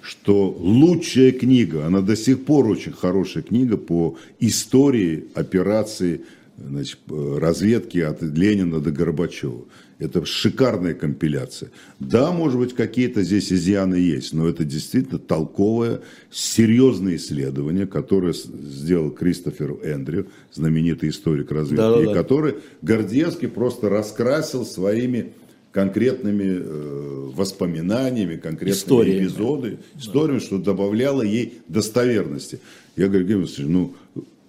[0.05, 6.21] что лучшая книга, она до сих пор очень хорошая книга по истории операции
[6.57, 9.65] значит, разведки от Ленина до Горбачева.
[9.97, 11.71] Это шикарная компиляция.
[11.99, 19.09] Да, может быть, какие-то здесь изъяны есть, но это действительно толковое, серьезное исследование, которое сделал
[19.09, 22.13] Кристофер Эндрю, знаменитый историк разведки, да, да, да.
[22.13, 25.31] который Гордеевский просто раскрасил своими
[25.75, 29.25] конкретными э, воспоминаниями, конкретными историями.
[29.25, 30.45] эпизодами, историями, да.
[30.45, 32.61] что добавляло ей достоверности.
[32.95, 33.93] Я говорю, Георгий ну,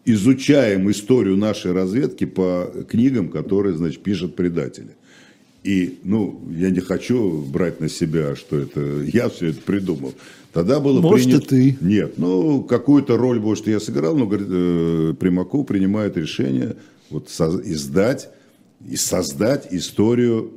[0.04, 4.90] изучаем историю нашей разведки по книгам, которые, значит, пишут предатели.
[5.64, 10.14] И, ну, я не хочу брать на себя, что это я все это придумал.
[10.52, 11.48] Тогда было может, принято...
[11.48, 11.76] ты.
[11.80, 16.76] Нет, ну, какую-то роль, может, я сыграл, но говорит, э, Примаков принимает решение
[17.10, 18.28] вот, со- издать
[18.88, 20.52] и создать историю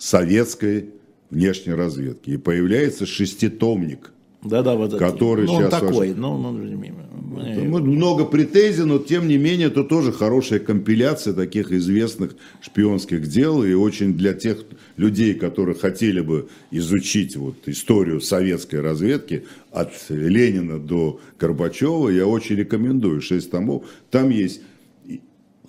[0.00, 0.86] советской
[1.30, 2.30] внешней разведки.
[2.30, 5.82] И появляется шеститомник– да, да, вот который ну, сейчас...
[5.82, 11.34] Он такой, ну, ну, ну, много претензий, но тем не менее это тоже хорошая компиляция
[11.34, 14.64] таких известных шпионских дел и очень для тех
[14.96, 22.56] людей, которые хотели бы изучить вот историю советской разведки от Ленина до Горбачева, я очень
[22.56, 23.84] рекомендую шесть томов.
[24.10, 24.62] Там есть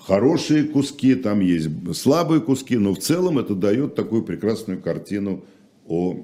[0.06, 5.44] хорошие куски, там есть слабые куски, но в целом это дает такую прекрасную картину
[5.88, 6.18] о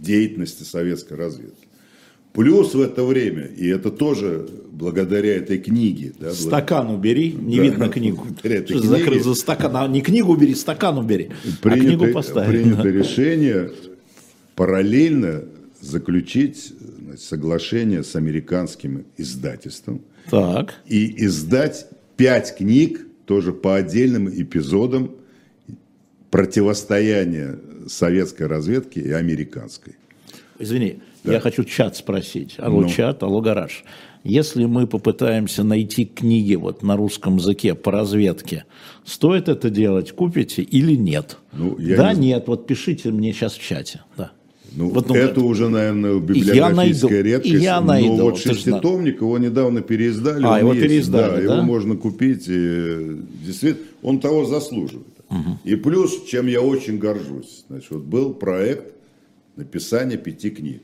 [0.00, 1.68] деятельности советской разведки.
[2.32, 6.12] Плюс в это время, и это тоже благодаря этой книге.
[6.18, 8.24] Да, стакан убери, не да, видно книгу.
[8.38, 11.30] Что за стакан, а не книгу убери, стакан убери,
[11.60, 12.48] принято, а книгу поставь.
[12.48, 13.72] Принято решение
[14.54, 15.42] параллельно
[15.80, 16.72] заключить
[17.04, 20.74] значит, соглашение с американским издательством так.
[20.86, 25.12] и издать пять книг тоже по отдельным эпизодам
[26.30, 29.94] противостояния советской разведки и американской.
[30.58, 31.34] Извини, да.
[31.34, 32.56] я хочу чат спросить.
[32.58, 32.88] Алло, ну.
[32.88, 33.84] чат, алло, гараж.
[34.22, 38.64] Если мы попытаемся найти книги вот на русском языке по разведке,
[39.04, 41.38] стоит это делать, купите или нет?
[41.52, 42.28] Ну, да, не...
[42.28, 44.02] нет, вот пишите мне сейчас в чате.
[44.18, 44.32] Да.
[44.72, 47.62] Ну, вот, ну, это уже, наверное, библиографическая редкость.
[47.62, 48.16] Я найду.
[48.16, 50.44] Но вот шеститомник, его недавно переиздали.
[50.46, 51.54] А, его есть, переиздали, да, да?
[51.54, 52.44] Его можно купить.
[52.48, 55.06] И, действительно, он того заслуживает.
[55.28, 55.58] Угу.
[55.64, 58.94] И плюс, чем я очень горжусь, значит, вот был проект
[59.56, 60.82] написания пяти книг.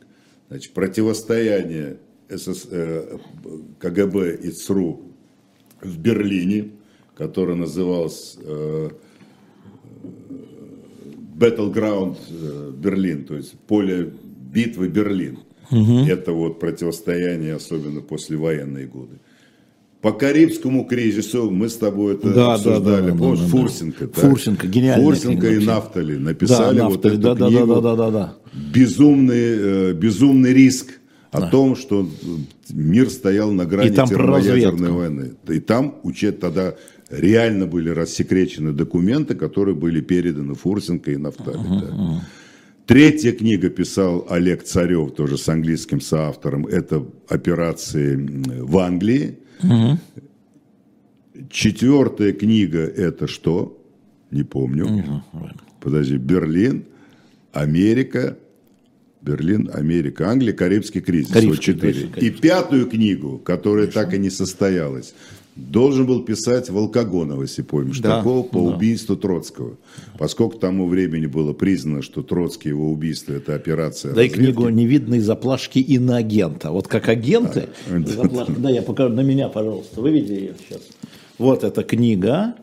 [0.48, 3.18] Значит, противостояние СС, э,
[3.78, 5.00] КГБ и ЦРУ
[5.80, 6.70] в Берлине,
[7.16, 8.90] которое называлось э,
[11.38, 14.12] Battleground э, Берлин, то есть поле
[14.52, 15.38] битвы Берлин.
[15.70, 16.06] Угу.
[16.06, 19.18] Это вот противостояние, особенно после военные годы.
[20.00, 23.06] По Карибскому кризису мы с тобой это да, обсуждали.
[23.06, 24.06] Да, да, Помнишь, да, да, Фурсенко.
[24.06, 24.20] Да.
[24.20, 25.04] Фурсенко, гениальный.
[25.04, 27.66] Фурсенко и Нафтали написали да, вот эту да, книгу.
[27.66, 28.34] Да, да, да, да, да.
[28.72, 31.00] Безумный, э, безумный риск
[31.32, 31.50] о да.
[31.50, 32.08] том, что
[32.70, 35.32] мир стоял на грани термоядерной войны.
[35.48, 36.76] И там учет тогда
[37.10, 41.58] реально были рассекречены документы, которые были переданы Фурсенко и Нафтали.
[41.58, 41.86] Uh-huh, да.
[41.86, 42.20] uh-huh.
[42.86, 46.66] Третья книга писал Олег Царев, тоже с английским соавтором.
[46.66, 48.14] Это операции
[48.60, 49.38] в Англии.
[49.60, 49.98] Угу.
[51.50, 53.84] Четвертая книга это что?
[54.30, 54.86] Не помню.
[54.86, 55.50] Угу.
[55.80, 56.84] Подожди, Берлин,
[57.52, 58.36] Америка,
[59.20, 61.32] Берлин, Америка, Англия, Карибский кризис.
[61.32, 62.08] Карибский, вот четыре.
[62.20, 64.00] И пятую книгу, которая Хорошо.
[64.00, 65.12] так и не состоялась,
[65.56, 68.76] должен был писать Волкогонов, если помнишь, да, такого по да.
[68.76, 69.76] убийству Троцкого.
[70.18, 74.12] Поскольку тому времени было признано, что Троцкий его убийство это операция.
[74.12, 74.52] Дай разведки.
[74.52, 76.70] книгу «Невидные заплашки иноагента».
[76.70, 77.68] Вот как агенты.
[78.58, 80.00] Да, я покажу на меня, пожалуйста.
[80.00, 80.82] Вы видите ее сейчас?
[81.38, 82.54] Вот эта книга.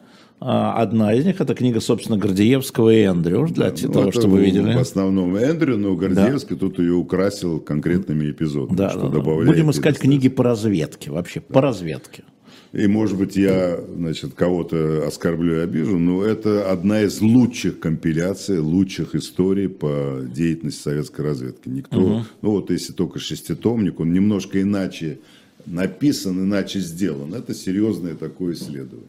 [0.46, 4.34] А, одна из них это книга, собственно, Гордеевского и Эндрю, для да, того, ну, чтобы
[4.34, 4.76] вы видели.
[4.76, 6.60] В основном Эндрю, но Гордеевский да.
[6.60, 8.76] тут ее украсил конкретными эпизодами.
[8.76, 11.54] Да, что да, Будем искать книги по разведке, вообще, да.
[11.54, 12.26] по разведке
[12.74, 18.58] и, может быть, я, значит, кого-то оскорблю и обижу, но это одна из лучших компиляций,
[18.58, 21.70] лучших историй по деятельности советской разведки.
[21.70, 22.26] Никто, угу.
[22.42, 25.20] ну вот если только шеститомник, он немножко иначе
[25.68, 27.36] написан, иначе сделан.
[27.36, 29.08] Это серьезное такое исследование.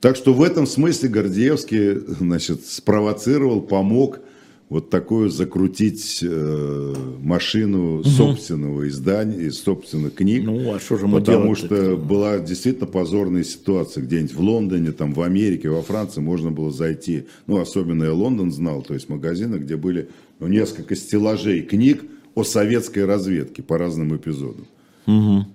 [0.00, 4.18] Так что в этом смысле Гордеевский, значит, спровоцировал, помог
[4.68, 8.08] вот такую закрутить э, машину угу.
[8.08, 10.44] собственного издания, собственных книг.
[10.44, 15.12] Ну, а что же мы Потому что была действительно позорная ситуация где-нибудь в Лондоне, там
[15.12, 19.56] в Америке, во Франции можно было зайти, ну, особенно я Лондон знал, то есть магазины,
[19.56, 20.08] где были
[20.40, 24.66] ну, несколько стеллажей книг о советской разведке по разным эпизодам.
[25.06, 25.46] Угу.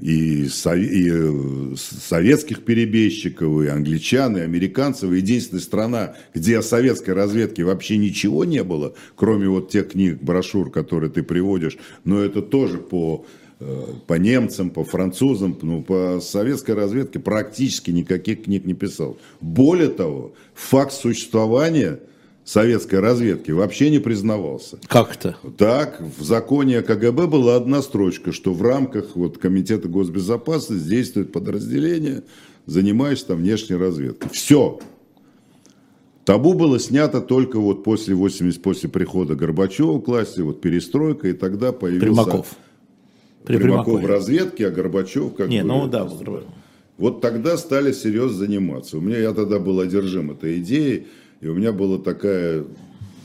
[0.00, 5.12] И, и э, советских перебежчиков, и англичан, и американцев.
[5.12, 10.70] Единственная страна, где о советской разведке вообще ничего не было, кроме вот тех книг, брошюр,
[10.70, 13.26] которые ты приводишь, но это тоже по
[13.58, 19.18] э, по немцам, по французам, ну, по советской разведке практически никаких книг не писал.
[19.40, 21.98] Более того, факт существования
[22.48, 24.78] советской разведки вообще не признавался.
[24.86, 25.36] Как это?
[25.58, 31.30] Так, в законе о КГБ была одна строчка, что в рамках вот, Комитета госбезопасности действует
[31.30, 32.22] подразделение,
[32.64, 34.30] занимающееся там внешней разведкой.
[34.32, 34.80] Все.
[36.24, 41.32] Табу было снято только вот после 80, после прихода Горбачева к власти, вот перестройка, и
[41.34, 42.06] тогда появился...
[42.06, 42.46] Примаков.
[43.44, 45.68] При Примаков в разведке, а Горбачев как Не, бы...
[45.68, 46.08] ну да.
[46.96, 48.98] Вот тогда стали серьезно заниматься.
[48.98, 51.06] У меня, я тогда был одержим этой идеей,
[51.40, 52.64] и у меня была такая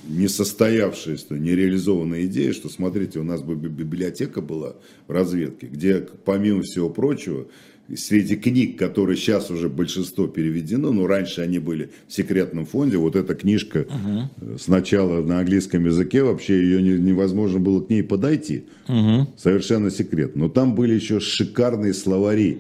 [0.08, 4.76] несостоявшаяся, нереализованная идея, что, смотрите, у нас бы библиотека была
[5.08, 7.48] в разведке, где, помимо всего прочего,
[7.96, 13.16] среди книг, которые сейчас уже большинство переведено, но раньше они были в секретном фонде, вот
[13.16, 14.58] эта книжка угу.
[14.58, 19.28] сначала на английском языке, вообще ее невозможно было к ней подойти, угу.
[19.38, 20.36] совершенно секрет.
[20.36, 22.60] Но там были еще шикарные словари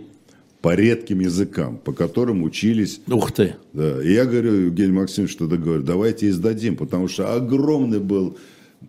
[0.64, 3.02] по редким языкам, по которым учились.
[3.08, 3.58] Ух ты!
[3.74, 4.02] Да.
[4.02, 8.38] И я говорю, Евгений Максимович, что говорю, давайте издадим, потому что огромный был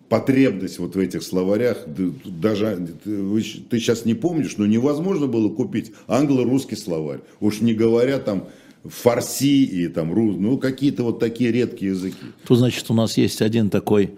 [0.07, 1.79] потребность вот в этих словарях,
[2.23, 8.47] даже ты, сейчас не помнишь, но невозможно было купить англо-русский словарь, уж не говоря там
[8.85, 12.15] фарси и там ну какие-то вот такие редкие языки.
[12.47, 14.11] Тут значит у нас есть один такой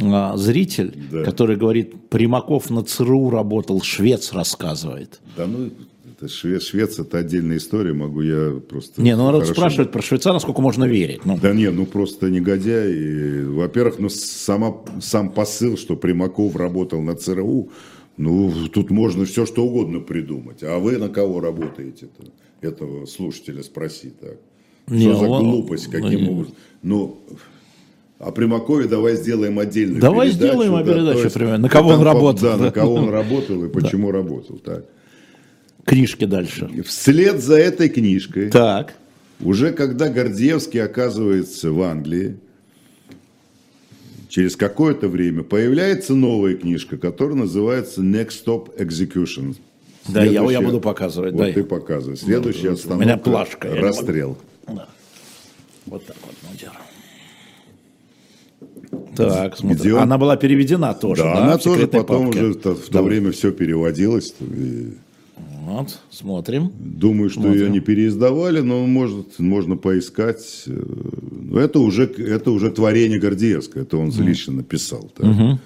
[0.00, 1.24] а, зритель, да.
[1.24, 5.20] который говорит, Примаков на ЦРУ работал, швец рассказывает.
[5.36, 5.70] Да ну
[6.20, 9.00] это Шве, Швеция это отдельная история, могу я просто...
[9.00, 9.54] Не, ну народ хорошо...
[9.54, 11.24] спрашивает про Швейцара, насколько можно верить.
[11.24, 11.38] Ну.
[11.40, 12.92] Да не, ну просто негодяй.
[12.92, 17.70] И, во-первых, ну сама, сам посыл, что Примаков работал на ЦРУ,
[18.18, 20.62] ну тут можно все что угодно придумать.
[20.62, 22.24] А вы на кого работаете-то?
[22.60, 24.36] Этого слушателя спроси так.
[24.88, 25.42] Не, что за он...
[25.42, 26.54] глупость, каким ну, образом?
[26.82, 27.18] Ну,
[28.18, 30.52] о Примакове давай сделаем отдельную давай передачу.
[30.52, 31.58] Сделаем да, передачу, есть, примерно.
[31.58, 32.42] На кого он работал.
[32.42, 34.58] Да, на кого он работал и почему работал.
[34.58, 34.84] Так
[35.84, 36.68] книжки дальше.
[36.86, 38.94] Вслед за этой книжкой, так.
[39.40, 42.36] уже когда Гордеевский оказывается в Англии,
[44.28, 49.56] через какое-то время появляется новая книжка, которая называется Next Stop Execution.
[50.08, 51.34] Да, я, я буду показывать.
[51.34, 51.52] Вот дай.
[51.52, 52.16] ты показывай.
[52.16, 53.02] Следующая ну, остановка.
[53.02, 53.74] У меня плашка.
[53.74, 54.38] Расстрел.
[54.66, 54.88] Да.
[55.86, 56.80] Вот так вот мы делаем.
[59.16, 59.92] Так, смотри.
[59.92, 61.34] Она была переведена тоже, да?
[61.34, 62.42] Да, она тоже потом папке.
[62.42, 63.02] уже в то да.
[63.02, 64.34] время все переводилось.
[64.40, 64.94] И...
[65.70, 66.72] Вот, смотрим.
[66.78, 67.60] Думаю, что смотрим.
[67.62, 70.64] ее не переиздавали, но может, можно поискать.
[70.66, 75.12] Э, это уже, это уже творение Гордеевского, это он лично написал.
[75.16, 75.26] Так.
[75.26, 75.58] Угу.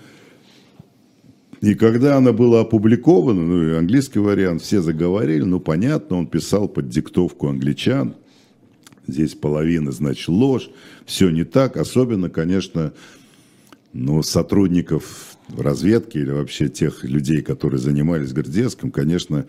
[1.62, 6.68] И когда она была опубликована, ну и английский вариант, все заговорили, ну понятно, он писал
[6.68, 8.14] под диктовку англичан.
[9.06, 10.68] Здесь половина, значит, ложь,
[11.06, 11.78] все не так.
[11.78, 12.92] Особенно, конечно,
[13.94, 19.46] ну, сотрудников разведки или вообще тех людей, которые занимались Гордеевским, конечно,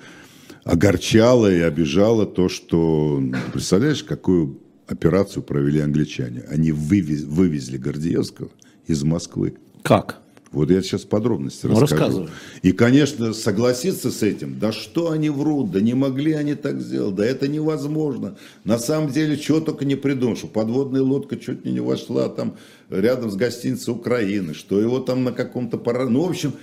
[0.65, 3.23] огорчало и обижало то, что,
[3.53, 6.43] представляешь, какую операцию провели англичане.
[6.49, 8.49] Они вывез, вывезли Гордеевского
[8.87, 9.55] из Москвы.
[9.83, 10.21] Как?
[10.51, 12.29] Вот я сейчас подробности ну, расскажу.
[12.61, 17.15] И, конечно, согласиться с этим, да что они врут, да не могли они так сделать,
[17.15, 18.37] да это невозможно.
[18.63, 22.55] На самом деле, чего только не придумал, что подводная лодка чуть не вошла там
[22.89, 26.05] рядом с гостиницей Украины, что его там на каком-то пора...
[26.05, 26.53] Ну, в общем,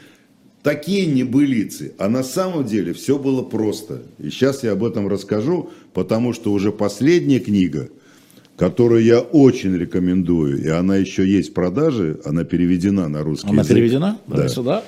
[0.63, 1.93] такие небылицы.
[1.99, 4.03] А на самом деле все было просто.
[4.19, 7.89] И сейчас я об этом расскажу, потому что уже последняя книга,
[8.57, 13.63] которую я очень рекомендую, и она еще есть в продаже, она переведена на русский она
[13.63, 13.71] язык.
[13.71, 14.19] Она переведена?
[14.27, 14.49] Да.
[14.49, 14.85] сюда.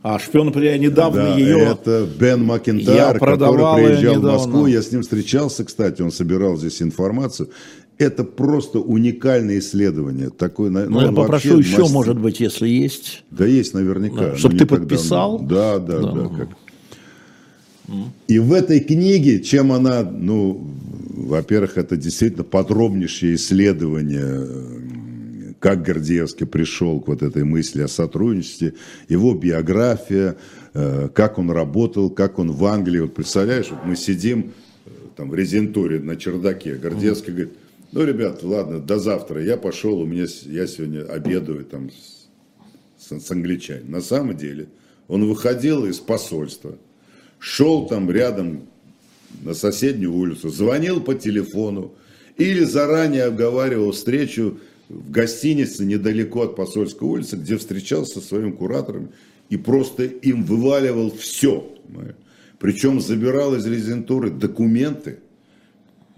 [0.00, 1.58] А шпион, я недавно да, ее...
[1.58, 4.66] это Бен Макентайр, который приезжал в Москву.
[4.66, 7.50] Я с ним встречался, кстати, он собирал здесь информацию.
[7.98, 10.30] Это просто уникальное исследование.
[10.30, 11.92] Такое, ну, ну, я попрошу еще, мастер...
[11.92, 13.24] может быть, если есть.
[13.32, 14.30] Да есть наверняка.
[14.30, 15.40] Да, чтобы ты подписал.
[15.40, 16.12] Да, да, да.
[16.12, 16.48] да как...
[18.28, 20.70] И в этой книге, чем она, ну,
[21.10, 24.46] во-первых, это действительно подробнейшее исследование,
[25.58, 28.74] как Гордеевский пришел к вот этой мысли о сотрудничестве,
[29.08, 30.36] его биография,
[30.74, 33.00] э, как он работал, как он в Англии.
[33.00, 34.52] Вот представляешь, вот мы сидим
[34.86, 37.54] э, там в резентуре на чердаке, Гордеевский говорит,
[37.92, 39.42] ну, ребят, ладно, до завтра.
[39.42, 43.92] Я пошел, у меня, я сегодня обедаю там с, с англичанином.
[43.92, 44.68] На самом деле,
[45.06, 46.76] он выходил из посольства,
[47.38, 48.68] шел там рядом
[49.42, 51.94] на соседнюю улицу, звонил по телефону
[52.36, 54.58] или заранее обговаривал встречу
[54.88, 59.10] в гостинице недалеко от посольской улицы, где встречался со своим куратором
[59.48, 61.74] и просто им вываливал все.
[62.58, 65.20] Причем забирал из резидентуры документы,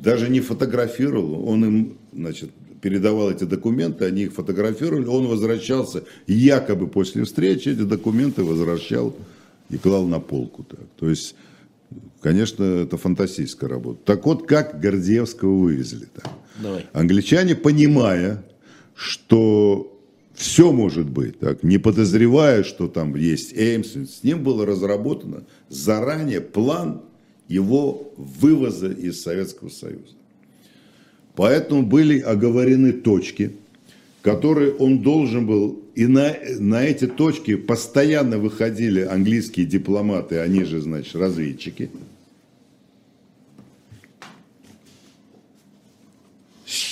[0.02, 6.86] даже не фотографировал, он им, значит, передавал эти документы, они их фотографировали, он возвращался якобы
[6.86, 9.14] после встречи, эти документы возвращал
[9.68, 10.64] и клал на полку.
[10.64, 10.80] Так.
[10.98, 11.34] То есть,
[12.20, 14.00] конечно, это фантастическая работа.
[14.04, 16.06] Так вот, как Гордеевского вывезли.
[16.14, 16.30] Так.
[16.62, 16.86] Давай.
[16.92, 18.44] Англичане, понимая,
[18.94, 19.96] что
[20.34, 26.40] все может быть, так, не подозревая, что там есть Эймс, с ним было разработано заранее
[26.40, 27.02] план
[27.50, 30.14] его вывоза из Советского Союза.
[31.34, 33.52] Поэтому были оговорены точки,
[34.22, 40.80] которые он должен был, и на, на эти точки постоянно выходили английские дипломаты, они же,
[40.80, 41.90] значит, разведчики–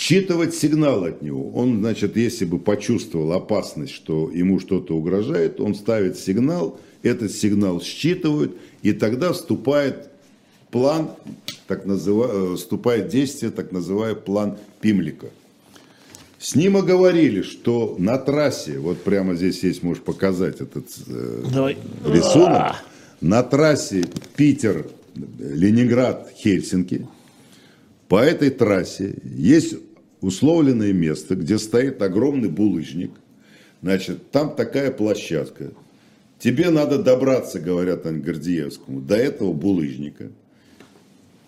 [0.08, 1.50] считывать сигнал от него.
[1.50, 7.82] Он, значит, если бы почувствовал опасность, что ему что-то угрожает, он ставит сигнал, этот сигнал
[7.82, 10.07] считывают, и тогда вступает
[10.70, 11.10] план,
[11.66, 15.28] так называемый, э, вступает действие, так называемый план Пимлика.
[16.38, 21.76] С ним оговорили, что на трассе, вот прямо здесь есть, можешь показать этот э, Давай.
[22.06, 22.76] рисунок,
[23.20, 24.04] на трассе
[24.36, 24.86] Питер,
[25.38, 27.08] Ленинград, Хельсинки,
[28.06, 29.74] по этой трассе есть
[30.20, 33.10] условленное место, где стоит огромный булыжник.
[33.82, 35.72] Значит, там такая площадка.
[36.38, 40.30] Тебе надо добраться, говорят Ангардиевскому, до этого булыжника.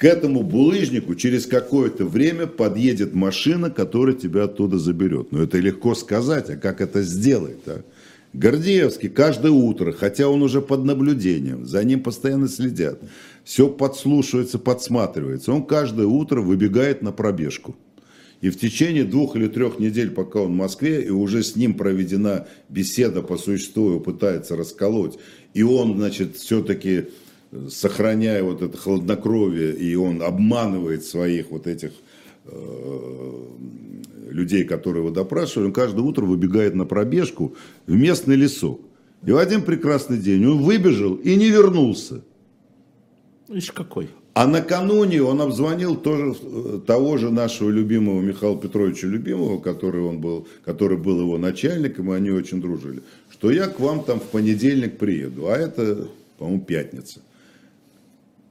[0.00, 5.30] К этому булыжнику через какое-то время подъедет машина, которая тебя оттуда заберет.
[5.30, 7.58] Но это легко сказать, а как это сделать?
[7.66, 7.82] А?
[8.32, 12.98] Гордеевский каждое утро, хотя он уже под наблюдением, за ним постоянно следят,
[13.44, 17.76] все подслушивается, подсматривается, он каждое утро выбегает на пробежку.
[18.40, 21.74] И в течение двух или трех недель, пока он в Москве, и уже с ним
[21.74, 25.18] проведена беседа по существу, его пытается расколоть,
[25.52, 27.08] и он, значит, все-таки
[27.68, 31.92] сохраняя вот это хладнокровие, и он обманывает своих вот этих
[32.44, 33.44] э,
[34.30, 37.54] людей, которые его допрашивали, он каждое утро выбегает на пробежку
[37.86, 38.80] в местный лесок.
[39.26, 42.22] И в один прекрасный день он выбежал и не вернулся.
[43.48, 44.08] Ишь какой.
[44.32, 50.20] А накануне он обзвонил тоже, э, того же нашего любимого Михаила Петровича Любимого, который, он
[50.20, 54.24] был, который был его начальником, и они очень дружили, что я к вам там в
[54.24, 57.22] понедельник приеду, а это, по-моему, пятница.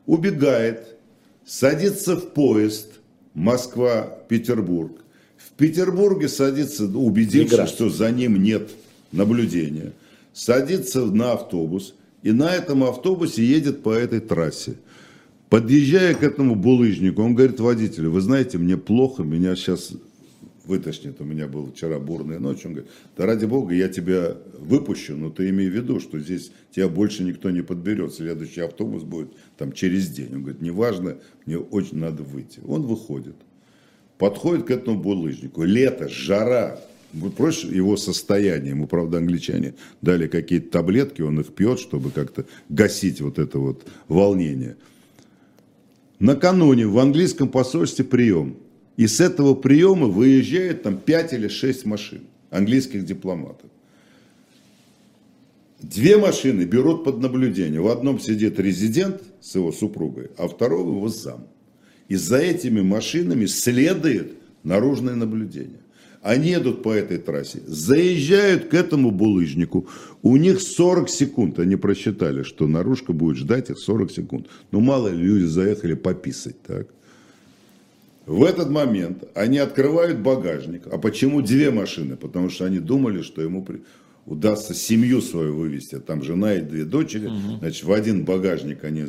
[0.09, 0.97] Убегает,
[1.45, 2.93] садится в поезд
[3.35, 4.93] Москва-Петербург.
[5.37, 7.67] В Петербурге садится, убедившись, Игра.
[7.67, 8.71] что за ним нет
[9.11, 9.93] наблюдения,
[10.33, 11.93] садится на автобус,
[12.23, 14.73] и на этом автобусе едет по этой трассе–
[15.49, 19.91] Подъезжая к этому булыжнику, он говорит водителю, вы знаете, мне плохо, меня сейчас
[20.69, 25.15] вытошнит, у меня была вчера бурная ночь, он говорит, да ради бога, я тебя выпущу,
[25.15, 29.31] но ты имей в виду, что здесь тебя больше никто не подберет, следующий автобус будет
[29.57, 30.29] там через день.
[30.33, 32.61] Он говорит, неважно, мне очень надо выйти.
[32.65, 33.35] Он выходит,
[34.17, 36.79] подходит к этому булыжнику, лето, жара,
[37.11, 42.45] вот проще его состояние, ему, правда, англичане дали какие-то таблетки, он их пьет, чтобы как-то
[42.69, 44.77] гасить вот это вот волнение.
[46.19, 48.57] Накануне в английском посольстве прием.
[48.99, 53.69] И с этого приема выезжает там 5 или 6 машин английских дипломатов.
[55.81, 57.79] Две машины берут под наблюдение.
[57.79, 61.47] В одном сидит резидент с его супругой, а второго его зам.
[62.09, 64.33] И за этими машинами следует
[64.63, 65.79] наружное наблюдение.
[66.21, 69.87] Они едут по этой трассе, заезжают к этому булыжнику.
[70.23, 71.59] У них 40 секунд.
[71.59, 74.47] Они просчитали, что наружка будет ждать их 40 секунд.
[74.71, 76.61] Ну, мало ли, люди заехали пописать.
[76.63, 76.87] Так.
[78.29, 80.83] В этот момент они открывают багажник.
[80.91, 82.15] А почему две машины?
[82.15, 83.65] Потому что они думали, что ему
[84.27, 85.97] удастся семью свою вывести.
[85.97, 87.25] Там жена и две дочери.
[87.25, 87.57] Угу.
[87.61, 89.05] Значит, в один багажник они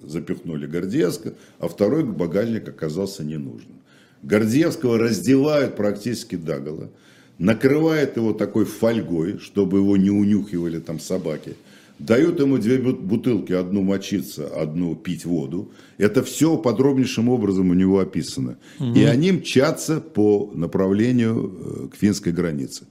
[0.00, 3.80] запихнули Гордеевска, а второй багажник оказался ненужным.
[4.22, 6.92] Гордеевского раздевают практически догола,
[7.38, 11.56] накрывают его такой фольгой, чтобы его не унюхивали там собаки,
[11.98, 15.70] дают ему две бутылки, одну мочиться, одну пить воду.
[15.98, 18.58] Это все подробнейшим образом у него описано.
[18.78, 18.94] Угу.
[18.94, 22.86] И они мчатся по направлению э, к финской границе.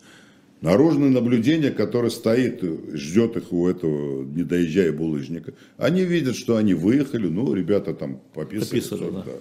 [0.62, 6.74] Наружное наблюдение, которое стоит, ждет их у этого, не доезжая булыжника, они видят, что они
[6.74, 9.24] выехали, ну, ребята там пописали, Пописали, да.
[9.24, 9.32] Да,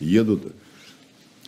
[0.00, 0.42] едут.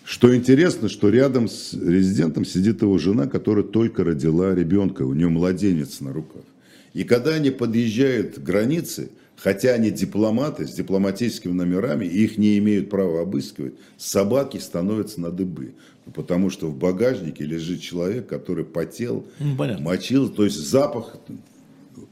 [0.05, 5.29] Что интересно, что рядом с резидентом сидит его жена, которая только родила ребенка, у нее
[5.29, 6.45] младенец на руках.
[6.93, 12.59] И когда они подъезжают к границе, хотя они дипломаты с дипломатическими номерами, и их не
[12.59, 15.75] имеют права обыскивать, собаки становятся на дыбы.
[16.15, 21.17] Потому что в багажнике лежит человек, который потел, ну, мочил, то есть запах.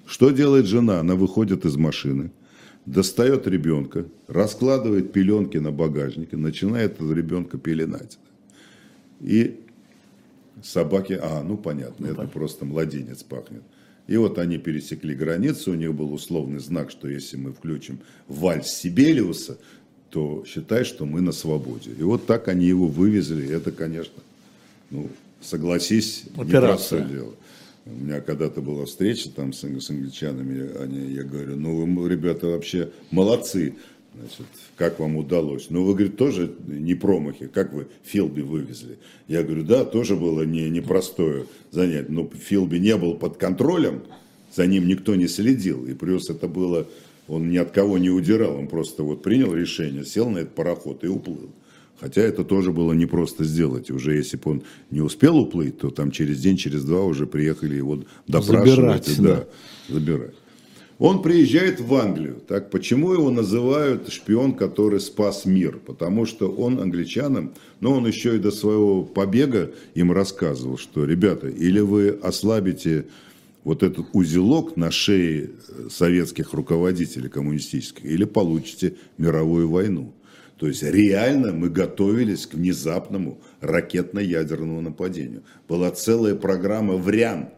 [0.07, 1.01] Что делает жена?
[1.01, 2.31] Она выходит из машины,
[2.85, 8.19] достает ребенка, раскладывает пеленки на багажнике, начинает этого ребенка пеленать.
[9.21, 9.61] И
[10.63, 13.63] собаки, а, ну понятно, ну, это просто младенец пахнет.
[14.07, 17.99] И вот они пересекли границу, у них был условный знак, что если мы включим
[18.29, 19.59] вальс Сибелиуса,
[20.11, 21.91] то считай, что мы на свободе.
[21.99, 23.53] И вот так они его вывезли.
[23.53, 24.23] Это, конечно,
[24.91, 25.09] ну,
[25.41, 27.01] согласись, Операция.
[27.01, 27.35] непростое дело.
[27.87, 32.49] У меня когда-то была встреча там с, с англичанами, они, я говорю, ну вы, ребята,
[32.49, 33.75] вообще молодцы,
[34.19, 34.47] значит,
[34.77, 35.67] как вам удалось?
[35.71, 38.99] Ну, вы, говорит, тоже не промахи, как вы Филби вывезли?
[39.29, 44.03] Я говорю, да, тоже было не, непростое занятие, но Филби не был под контролем,
[44.55, 46.87] за ним никто не следил, и плюс это было,
[47.29, 51.05] он ни от кого не удирал, он просто вот принял решение, сел на этот пароход
[51.05, 51.51] и уплыл.
[51.99, 53.91] Хотя это тоже было непросто сделать.
[53.91, 57.75] Уже если бы он не успел уплыть, то там через день, через два уже приехали
[57.75, 59.07] его допрашивать.
[59.07, 59.47] Забирать, да,
[59.89, 59.95] да.
[59.95, 60.35] забирать.
[60.99, 62.41] Он приезжает в Англию.
[62.49, 65.79] Так, почему его называют шпион, который спас мир?
[65.85, 71.49] Потому что он англичанам, но он еще и до своего побега им рассказывал, что, ребята,
[71.49, 73.07] или вы ослабите
[73.63, 75.51] вот этот узелок на шее
[75.91, 80.15] советских руководителей коммунистических, или получите мировую войну.
[80.57, 85.43] То есть реально мы готовились к внезапному ракетно-ядерному нападению.
[85.69, 87.51] Была целая программа «Врян».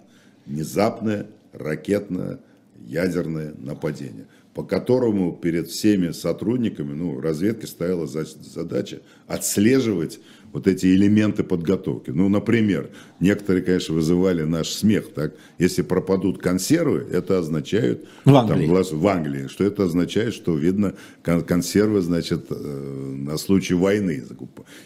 [0.47, 2.41] Внезапное ракетное
[2.87, 10.21] ядерное нападение, по которому перед всеми сотрудниками ну, разведки стояла задача отслеживать
[10.53, 12.11] вот эти элементы подготовки.
[12.11, 15.13] Ну, например, некоторые, конечно, вызывали наш смех.
[15.15, 15.35] Так?
[15.59, 18.07] Если пропадут консервы, это означает...
[18.25, 18.67] В Англии.
[18.67, 19.47] Там, в Англии.
[19.49, 24.25] Что это означает, что, видно, консервы, значит, э, на случай войны.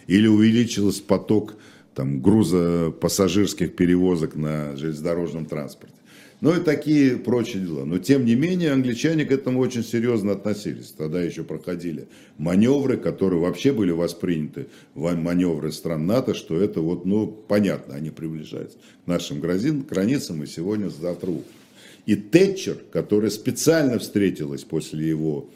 [0.08, 1.54] Или увеличился поток
[1.94, 5.94] там, груза пассажирских перевозок на железнодорожном транспорте.
[6.42, 7.84] Ну и такие прочие дела.
[7.84, 10.88] Но тем не менее англичане к этому очень серьезно относились.
[10.88, 14.66] Тогда еще проходили маневры, которые вообще были восприняты,
[14.96, 20.90] маневры стран НАТО, что это вот, ну, понятно, они приближаются к нашим границам и сегодня,
[20.90, 21.32] завтра.
[22.06, 25.48] И Тэтчер, которая специально встретилась после его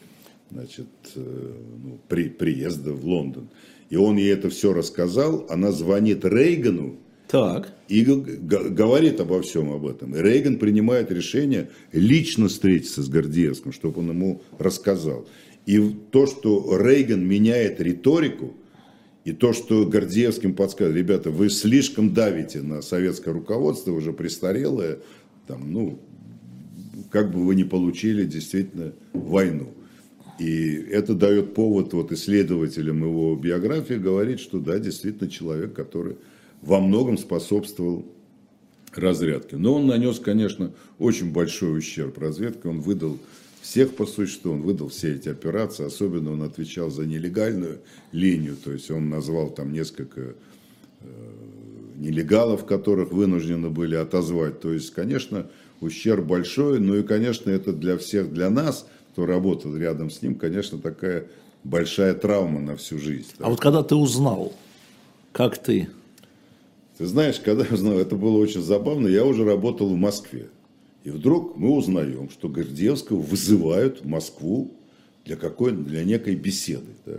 [0.53, 1.53] значит, э,
[1.85, 3.49] ну, при, приезда в Лондон,
[3.91, 6.97] и он ей это все рассказал, она звонит Рейгану,
[7.29, 7.73] так.
[7.89, 10.15] И говорит обо всем об этом.
[10.15, 15.27] И Рейган принимает решение лично встретиться с Гордеевским, чтобы он ему рассказал.
[15.67, 18.55] И то, что Рейган меняет риторику,
[19.25, 24.99] и то, что Гордеевским подсказывает, ребята, вы слишком давите на советское руководство, уже престарелое,
[25.49, 25.99] там, ну,
[27.11, 29.75] как бы вы не получили действительно войну.
[30.39, 36.17] И это дает повод вот исследователям его биографии говорить, что да, действительно человек, который
[36.67, 38.05] во многом способствовал
[38.93, 39.57] разрядке.
[39.57, 42.69] Но он нанес, конечно, очень большой ущерб разведке.
[42.69, 43.19] Он выдал
[43.63, 45.87] всех по существу, он выдал все эти операции.
[45.87, 47.81] Особенно он отвечал за нелегальную
[48.13, 48.57] линию.
[48.57, 50.35] То есть он назвал там несколько
[51.01, 51.07] э,
[51.97, 54.61] нелегалов, которых вынуждены были отозвать.
[54.61, 55.47] То есть, конечно,
[55.81, 56.81] ущерб большой.
[56.81, 61.27] Ну и, конечно, это для всех, для нас, кто работал рядом с ним, конечно, такая
[61.63, 63.29] большая травма на всю жизнь.
[63.39, 64.53] А вот когда ты узнал,
[65.33, 65.89] как ты
[66.99, 70.49] ты знаешь, когда я узнал, это было очень забавно, я уже работал в Москве.
[71.05, 74.73] И вдруг мы узнаем, что Гордеевского вызывают в Москву
[75.25, 76.93] для, какой, для некой беседы.
[77.05, 77.19] Да.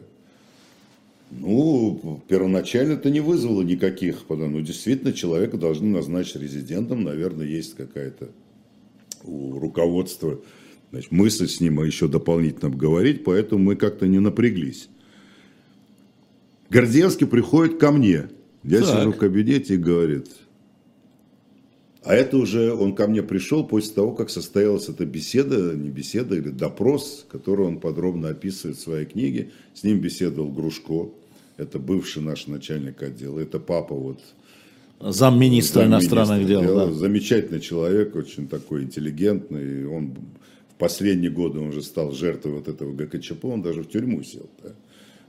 [1.32, 8.30] Ну, первоначально это не вызвало никаких, ну, действительно человека должны назначить резидентом, наверное, есть какая-то
[9.23, 10.39] у руководства
[10.91, 14.89] значит, мысль с ним еще дополнительно обговорить, поэтому мы как-то не напряглись.
[16.69, 18.30] Гордеевский приходит ко мне
[18.68, 18.99] я так.
[18.99, 20.28] сижу в кабинете и говорит,
[22.03, 26.36] а это уже он ко мне пришел после того, как состоялась эта беседа, не беседа,
[26.36, 29.51] или допрос, который он подробно описывает в своей книге.
[29.74, 31.09] С ним беседовал Грушко,
[31.57, 34.20] это бывший наш начальник отдела, это папа вот
[34.99, 36.61] замминистра зам иностранных дел.
[36.61, 36.91] дел да.
[36.93, 39.86] Замечательный человек, очень такой интеллигентный.
[39.86, 40.15] Он
[40.70, 44.49] в последние годы он уже стал жертвой вот этого ГКЧП, он даже в тюрьму сел.
[44.63, 44.70] Да.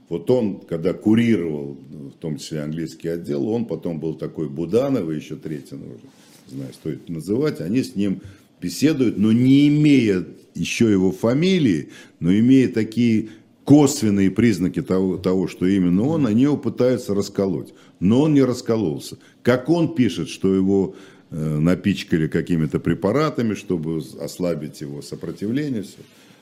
[0.09, 5.15] Вот он, когда курировал, в том числе английский отдел, он потом был такой Буданов, и
[5.15, 6.03] еще третий, ну, уже,
[6.49, 8.21] не знаю, стоит называть, они с ним
[8.59, 11.89] беседуют, но не имея еще его фамилии,
[12.19, 13.29] но имея такие
[13.63, 17.73] косвенные признаки того, того, что именно он, они его пытаются расколоть.
[17.99, 19.19] Но он не раскололся.
[19.43, 20.95] Как он пишет, что его
[21.29, 25.97] э, напичкали какими-то препаратами, чтобы ослабить его сопротивление, все.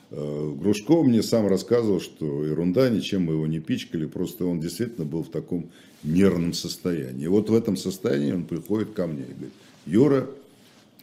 [0.10, 5.06] Э, Грушко мне сам рассказывал, что ерунда, ничем мы его не пичкали, просто он действительно
[5.06, 5.70] был в таком
[6.04, 7.26] нервном состоянии.
[7.26, 9.54] И вот в этом состоянии он приходит ко мне и говорит,
[9.86, 10.30] Юра,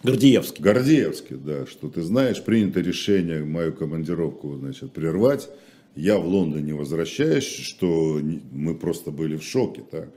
[0.02, 0.62] Гордеевский.
[0.62, 5.48] Гордеевский, да, что ты знаешь, принято решение мою командировку, значит, прервать.
[5.96, 8.20] Я в Лондон не возвращаюсь, что
[8.52, 10.10] мы просто были в шоке, так.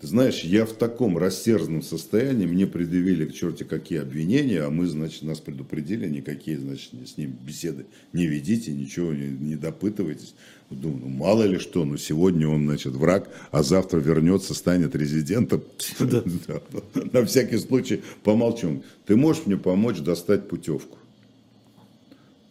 [0.00, 4.86] Ты знаешь, я в таком рассердном состоянии, мне предъявили к черте какие обвинения, а мы,
[4.86, 10.34] значит, нас предупредили, никакие, значит, с ним беседы не ведите, ничего не, не допытывайтесь.
[10.70, 15.62] Думаю, ну мало ли что, но сегодня он, значит, враг, а завтра вернется, станет резидентом.
[17.12, 18.84] На всякий случай помолчим.
[19.04, 20.98] Ты можешь мне помочь достать путевку?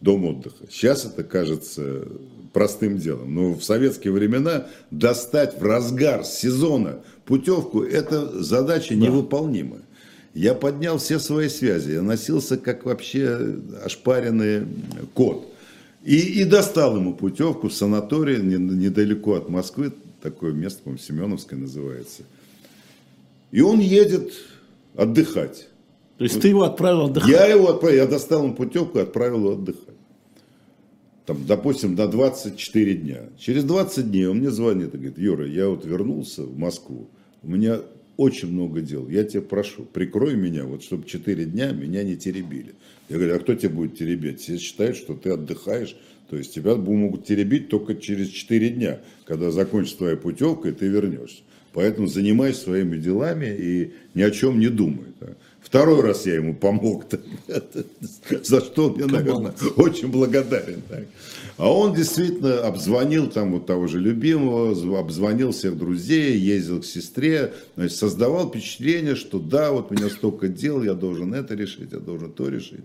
[0.00, 0.66] Дом отдыха.
[0.70, 2.06] Сейчас это кажется
[2.52, 3.34] простым делом.
[3.34, 9.06] Но в советские времена достать в разгар сезона путевку– это задача да.
[9.06, 9.82] невыполнимая.
[10.34, 14.66] Я поднял все свои связи, я носился как вообще ошпаренный
[15.14, 15.46] кот.
[16.04, 19.92] И, и достал ему путевку в санаторий недалеко от Москвы,
[20.22, 22.22] такое место, по-моему, Семеновское называется.
[23.50, 24.32] И он едет
[24.94, 25.68] отдыхать.
[26.18, 27.30] То есть ты его отправил отдыхать?
[27.30, 29.87] Я его отправил, я достал ему путевку и отправил его отдыхать
[31.28, 33.24] там, допустим, на 24 дня.
[33.38, 37.10] Через 20 дней он мне звонит и говорит, Юра, я вот вернулся в Москву,
[37.42, 37.82] у меня
[38.16, 42.76] очень много дел, я тебя прошу, прикрой меня, вот чтобы 4 дня меня не теребили.
[43.10, 44.40] Я говорю, а кто тебя будет теребить?
[44.40, 45.96] Все считают, что ты отдыхаешь,
[46.30, 50.86] то есть тебя могут теребить только через 4 дня, когда закончится твоя путевка и ты
[50.86, 51.42] вернешься.
[51.74, 55.08] Поэтому занимайся своими делами и ни о чем не думай.
[55.20, 55.34] Да.
[55.68, 57.04] Второй раз я ему помог,
[58.42, 60.82] за что он мне, наверное, очень благодарен.
[61.58, 67.52] А он действительно обзвонил там вот того же любимого, обзвонил всех друзей, ездил к сестре,
[67.76, 71.98] значит, создавал впечатление, что да, вот у меня столько дел, я должен это решить, я
[71.98, 72.84] должен то решить.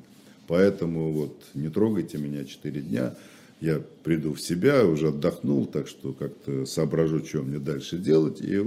[0.50, 3.16] Поэтому вот не трогайте меня 4 дня,
[3.62, 8.42] я приду в себя, уже отдохнул, так что как-то соображу, что мне дальше делать.
[8.42, 8.58] И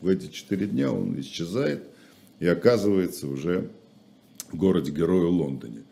[0.00, 1.82] в эти 4 дня он исчезает–
[2.40, 3.70] и оказывается уже
[4.50, 5.82] в городе-герою Лондоне.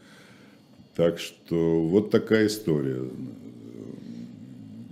[0.95, 3.03] Так что вот такая история.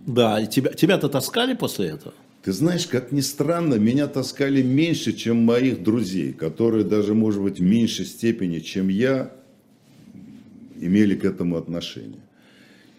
[0.07, 2.15] Да, и тебя, тебя-то таскали после этого?
[2.43, 7.59] Ты знаешь, как ни странно, меня таскали меньше, чем моих друзей, которые даже, может быть,
[7.59, 9.33] в меньшей степени, чем я,
[10.79, 12.21] имели к этому отношение.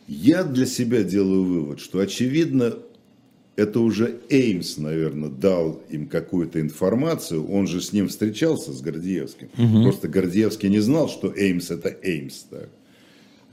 [0.08, 2.74] Я для себя делаю вывод, что, очевидно,
[3.56, 7.48] это уже Эймс, наверное, дал им какую-то информацию.
[7.50, 9.50] Он же с ним встречался, с Гордеевским.
[9.58, 9.84] Угу.
[9.84, 12.44] Просто Гордеевский не знал, что Эймс это Эймс.
[12.50, 12.70] Так.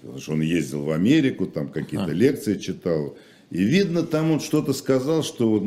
[0.00, 2.12] Потому что он ездил в Америку, там какие-то а.
[2.12, 3.16] лекции читал.
[3.50, 5.62] И видно, там он что-то сказал, что,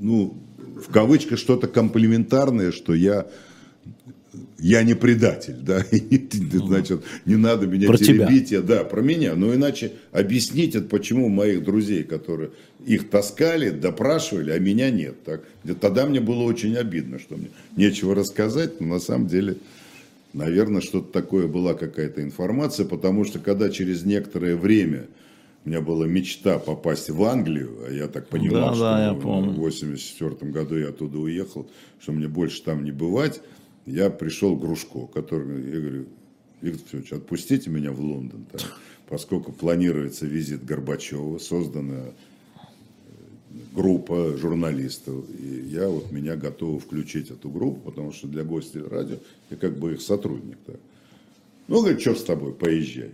[0.00, 0.34] ну,
[0.76, 3.28] в кавычках, что-то комплиментарное, что я
[4.58, 5.84] я не предатель, да,
[6.52, 8.58] значит, не надо меня про теребить, тебя.
[8.58, 12.50] Я, да, про меня, но иначе объяснить, это почему моих друзей, которые
[12.86, 15.42] их таскали, допрашивали, а меня нет, так,
[15.80, 19.56] тогда мне было очень обидно, что мне нечего рассказать, но на самом деле,
[20.32, 25.06] наверное, что-то такое была какая-то информация, потому что когда через некоторое время
[25.64, 29.12] у меня была мечта попасть в Англию, а я так понимал, да, что да, я
[29.12, 31.68] в 84 году я оттуда уехал,
[32.00, 33.40] что мне больше там не бывать,
[33.86, 36.06] я пришел к Грушко, который, я говорю,
[36.60, 38.62] Виктор Федорович, отпустите меня в Лондон, так,
[39.08, 42.10] поскольку планируется визит Горбачева, создана э,
[43.74, 49.16] группа журналистов, и я вот меня готов включить эту группу, потому что для гостей радио
[49.50, 50.58] я как бы их сотрудник.
[50.66, 50.76] Так.
[51.68, 53.10] Ну, говорит, что с тобой, поезжай.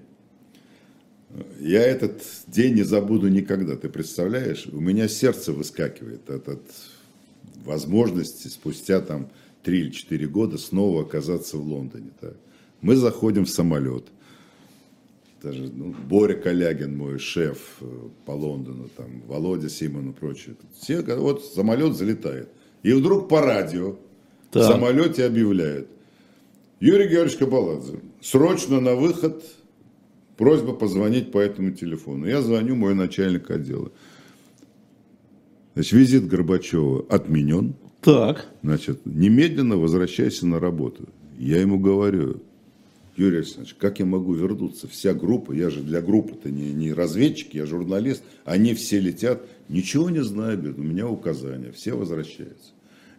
[1.61, 4.67] Я этот день не забуду никогда, ты представляешь?
[4.67, 6.63] У меня сердце выскакивает от, от
[7.65, 9.29] возможности спустя там
[9.63, 12.11] три или четыре года снова оказаться в Лондоне.
[12.21, 12.37] Так.
[12.81, 14.05] Мы заходим в самолет.
[15.43, 17.87] Даже ну, Боря Калягин, мой шеф э,
[18.27, 20.57] по Лондону, там, Володя Симон и прочие.
[20.81, 22.49] Все, вот самолет залетает.
[22.83, 23.97] И вдруг по радио
[24.51, 24.65] так.
[24.65, 25.89] в самолете объявляют.
[26.81, 29.45] Юрий Георгиевич Кабаладзе, срочно на выход,
[30.37, 32.27] просьба позвонить по этому телефону.
[32.27, 33.91] Я звоню, мой начальник отдела.
[35.75, 37.75] Значит, визит Горбачева отменен.
[38.01, 38.47] Так.
[38.63, 41.09] Значит, немедленно возвращайся на работу.
[41.39, 42.43] Я ему говорю,
[43.17, 44.87] Юрий Александрович, как я могу вернуться?
[44.87, 49.43] Вся группа, я же для группы-то не, не разведчик, я журналист, они все летят.
[49.69, 52.73] Ничего не знаю, говорит, у меня указания, все возвращаются.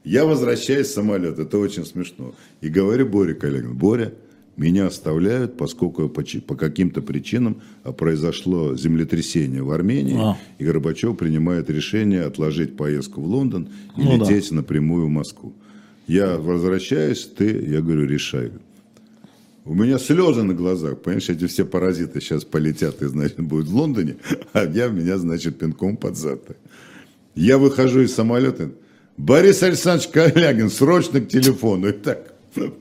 [0.05, 2.33] Я возвращаюсь в самолет, это очень смешно.
[2.61, 4.13] И говорю Боре коллегам, Боря,
[4.59, 10.37] меня оставляют, поскольку по, по каким-то причинам а, произошло землетрясение в Армении, а.
[10.57, 14.57] и Горбачев принимает решение отложить поездку в Лондон и ну, лететь да.
[14.57, 15.53] напрямую в Москву.
[16.07, 18.51] Я возвращаюсь, ты, я говорю, решай.
[19.63, 23.75] У меня слезы на глазах, понимаешь, эти все паразиты сейчас полетят и, значит, будут в
[23.75, 24.17] Лондоне,
[24.53, 26.41] а я меня, значит, пинком под зад.
[27.33, 28.71] Я выхожу из самолета,
[29.15, 31.89] Борис Александрович Калягин, срочно к телефону.
[31.89, 32.28] И так,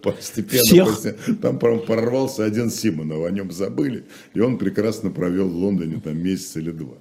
[0.02, 4.04] Постепенно, после- там прям прорвался один Симонов, о нем забыли,
[4.34, 6.96] и он прекрасно провел в Лондоне там месяц или два.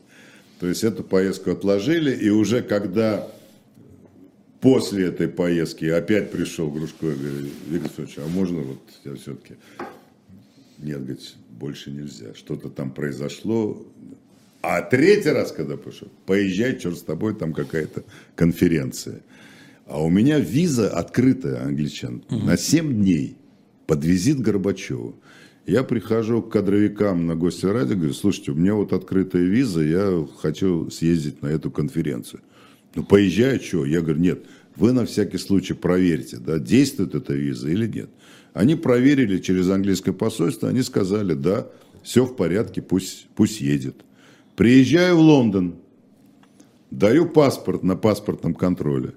[0.60, 3.28] То есть эту поездку отложили, и уже когда
[4.60, 9.56] после этой поездки опять пришел Грушко и говорит, Виктор Федорович, а можно вот я все-таки...
[10.80, 13.86] Нет, говорит, больше нельзя, что-то там произошло.
[14.62, 18.04] А третий раз, когда пошел, поезжай, черт с тобой, там какая-то
[18.36, 19.22] конференция.
[19.88, 23.38] А у меня виза открытая, англичан, на 7 дней
[23.86, 25.16] под визит Горбачеву.
[25.66, 30.28] Я прихожу к кадровикам на гости ради, говорю, слушайте, у меня вот открытая виза, я
[30.40, 32.42] хочу съездить на эту конференцию.
[32.96, 33.86] Ну, поезжай, что?
[33.86, 38.10] Я говорю, нет, вы на всякий случай проверьте, да, действует эта виза или нет.
[38.54, 41.68] Они проверили через английское посольство, они сказали, да,
[42.04, 43.96] все в порядке, пусть, пусть едет.
[44.56, 45.76] Приезжаю в Лондон,
[46.92, 49.14] даю паспорт на паспортном контроле.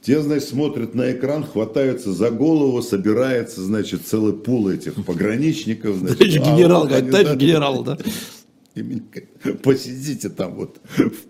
[0.00, 5.96] Те, значит, смотрят на экран, хватаются за голову, собирается, значит, целый пул этих пограничников.
[5.98, 7.98] Значит, а генерал, вот говорит, они, товарищ да, генерал, да.
[9.62, 10.76] Посидите там вот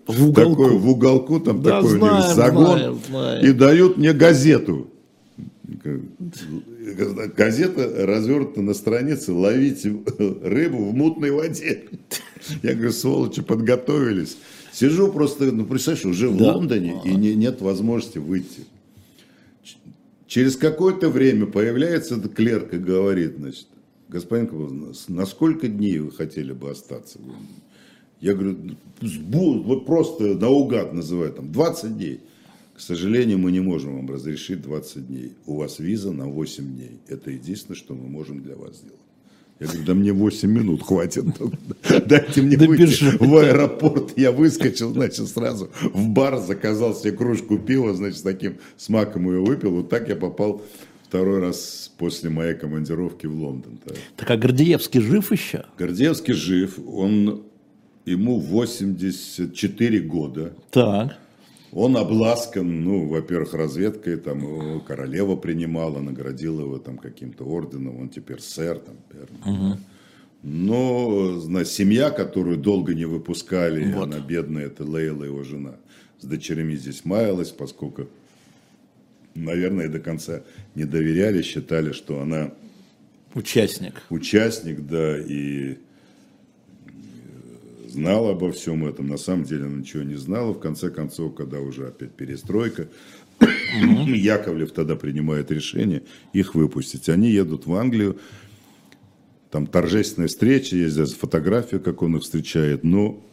[0.07, 0.63] В уголку.
[0.63, 3.45] такой, в уголку, там Да, такой у них знаем, загон, знаем, знаем.
[3.45, 4.87] и дают мне газету.
[7.35, 9.97] Газета развернута на странице «Ловите
[10.43, 11.85] рыбу в мутной воде».
[12.63, 14.37] Я говорю, сволочи, подготовились.
[14.79, 16.53] Сижу просто, ну, представляешь, уже в Да.
[16.53, 18.61] Лондоне, и не- нет возможности выйти.
[20.25, 23.67] Через какое-то время появляется этот клерк и говорит, значит,
[24.07, 27.17] господин Кобзон, на сколько дней вы хотели бы остаться?
[27.19, 27.47] в Лондоне?»
[28.21, 28.57] Я говорю,
[29.63, 32.21] вот просто наугад называю, там, 20 дней.
[32.73, 35.33] К сожалению, мы не можем вам разрешить 20 дней.
[35.45, 36.99] У вас виза на 8 дней.
[37.09, 38.98] Это единственное, что мы можем для вас сделать.
[39.59, 41.25] Я говорю, да мне 8 минут хватит.
[42.05, 44.17] Дайте мне выйти в аэропорт.
[44.17, 49.41] Я выскочил, значит, сразу в бар, заказал себе кружку пива, значит, с таким смаком ее
[49.41, 49.71] выпил.
[49.71, 50.61] Вот так я попал
[51.03, 53.79] второй раз после моей командировки в Лондон.
[53.83, 53.97] Так.
[54.15, 55.65] Так а Гордеевский жив еще?
[55.77, 57.43] Гордеевский жив, он,
[58.05, 60.53] ему 84 года.
[60.71, 61.17] Так.
[61.71, 68.09] Он обласкан, ну, во-первых, разведкой, там его королева принимала, наградила его там каким-то орденом, он
[68.09, 69.79] теперь сэр, там, наверное.
[70.41, 74.03] Но, знаешь, семья, которую долго не выпускали, Вот.
[74.05, 75.75] она бедная, это Лейла, его жена,
[76.19, 78.07] с дочерями здесь маялась, поскольку,
[79.35, 80.41] наверное, до конца
[80.75, 82.51] не доверяли, считали, что она
[83.35, 84.01] Участник.
[84.09, 85.77] участник, да, и
[87.89, 89.07] знала обо всем этом.
[89.07, 90.53] На самом деле она ничего не знала.
[90.53, 92.87] В конце концов, когда уже опять перестройка,
[93.41, 97.09] Яковлев тогда принимает решение их выпустить.
[97.09, 98.19] Они едут в Англию,
[99.51, 103.23] там торжественная встреча, есть даже фотография, как он их встречает, но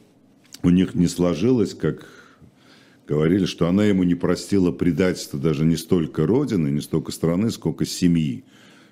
[0.62, 2.06] у них не сложилось, как
[3.06, 7.84] говорили, что она ему не простила предательства даже не столько родины, не столько страны, сколько
[7.84, 8.44] семьи.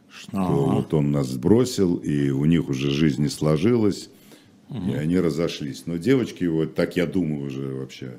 [0.08, 4.10] Что вот он нас сбросил, и у них уже жизнь не сложилась,
[4.70, 5.86] и они разошлись.
[5.86, 8.18] Но девочки его, так я думаю, уже вообще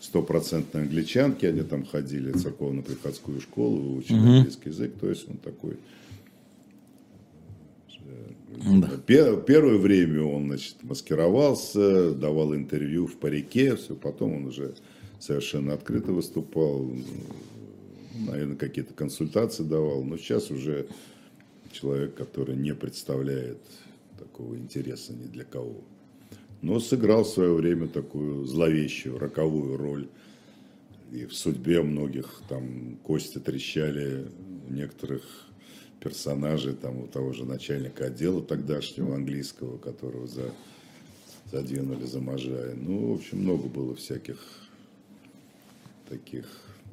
[0.00, 5.76] стопроцентные англичанки, они там ходили в церковно-приходскую школу, выучили английский язык, то есть он такой
[9.06, 14.74] Пе- Первое время он, значит, маскировался, давал интервью в парике, все, потом он уже
[15.18, 16.88] совершенно открыто выступал,
[18.14, 20.86] наверное, какие-то консультации давал, но сейчас уже
[21.72, 23.58] человек, который не представляет
[24.24, 25.84] такого интереса ни для кого.
[26.62, 30.08] Но сыграл в свое время такую зловещую, роковую роль.
[31.12, 34.26] И в судьбе многих там кости трещали,
[34.68, 35.22] у некоторых
[36.00, 40.50] персонажей, там у того же начальника отдела тогдашнего английского, которого за,
[41.52, 42.74] задвинули за Можай.
[42.74, 44.38] Ну, в общем, много было всяких
[46.08, 46.46] таких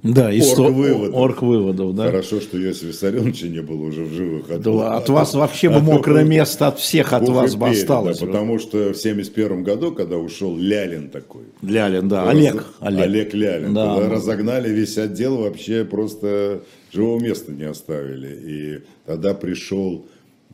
[0.04, 1.14] Да, и Орг-выводов.
[1.16, 2.06] орг-выводов, да.
[2.08, 4.46] Хорошо, что Иосифа Виссарионовича не было уже в живых.
[4.50, 8.18] А Да, то- от вас вообще бы мокрое место от всех от вас бы осталось.
[8.20, 12.66] да, потому что в 71 году, когда ушел Лялин такой, Лялин, да, раз- Олег.
[12.80, 13.04] Олег.
[13.04, 13.96] Олег Лялин, Да.
[13.96, 18.40] тогда разогнали весь отдел, вообще просто живого места не оставили.
[18.44, 20.04] И тогда пришел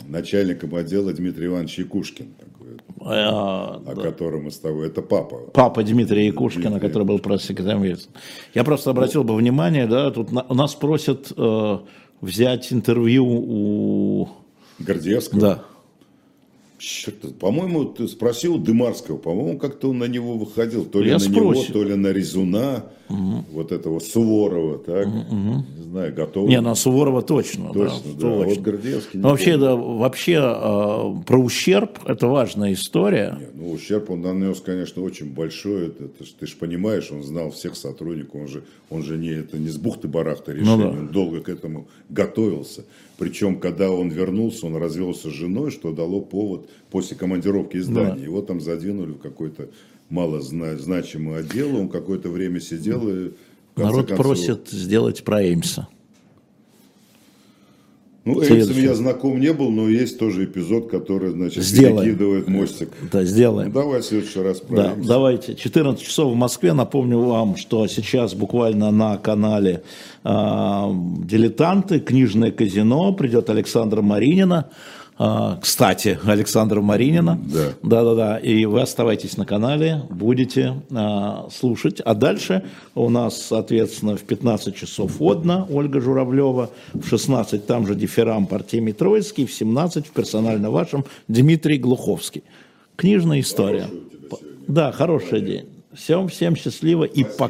[0.06, 2.68] начальником отдела Дмитрий Иванович Якушкин, такой,
[3.02, 4.02] А, о да.
[4.02, 5.38] котором мы с тобой, это папа.
[5.54, 8.14] Папа Дмитрия Якушкина, Дмитрий который был пресс-секретарем Ельцина.
[8.54, 11.78] Я просто обратил бы внимание, да, тут на- у нас просят э,
[12.22, 14.30] взять интервью у...
[14.80, 15.42] Гордеевского.
[15.42, 15.64] Да.
[16.80, 21.20] Черт, по-моему, ты спросил Дымарского, по-моему, как-то он на него выходил, то ли Я на
[21.20, 21.52] спросил.
[21.52, 26.48] него, то ли на Резуна, вот этого Суворова, так, не знаю, готов.
[26.48, 27.74] Не, на Суворова точно.
[27.74, 28.20] Точно, да.
[28.20, 28.46] точно.
[28.46, 33.40] Вот Гордеевский Ну, вообще, да, вообще э, про ущерб это важная история.
[33.40, 35.88] Не, Ну, ущерб он нанес, конечно, очень большой.
[35.88, 39.58] Это, это ты же понимаешь, он знал всех сотрудников, он же, он же не, это
[39.58, 40.90] не с бухты-барахта решение, Ну да.
[41.00, 42.84] он долго к этому готовился.
[43.18, 48.24] Причем, когда он вернулся, он развелся с женой, что дало повод после командировки из Дании.
[48.26, 49.70] Его там задвинули в какой-то
[50.10, 53.32] мало зна- значимый отдел, он какое-то время сидел и...
[53.76, 55.88] Народ концов- просит сделать про Эймса.
[58.28, 58.70] Ну, Следующий.
[58.72, 61.98] Эймсом я знаком не был, но есть тоже эпизод, который, значит, Сделаем.
[62.04, 62.90] перекидывает мостик.
[63.12, 63.72] Да, Ну, сделаем.
[63.72, 65.56] давай в следующий раз про Да, давайте.
[65.56, 66.74] 14 часов в Москве.
[66.74, 69.84] Напомню вам, что сейчас буквально на канале
[70.24, 70.92] а,
[71.24, 74.70] «Дилетанты», «Книжное казино» придет Александра Маринина.
[75.20, 77.40] А, кстати, Александра Маринина.
[77.44, 77.74] Да.
[77.82, 78.38] Да-да-да.
[78.38, 82.00] И вы оставайтесь на канале, будете а, слушать.
[82.02, 82.64] А дальше
[82.94, 88.94] у нас, соответственно, в 15 часов Одна Ольга Журавлева, в 16 там же Дифирам Артемий
[88.94, 92.44] Троицкий, в 17 в персонально вашем Дмитрий Глуховский.
[92.96, 93.88] Книжная история.
[94.68, 95.66] Да, хороший день.
[95.94, 97.46] Всем, всем счастливо и пока.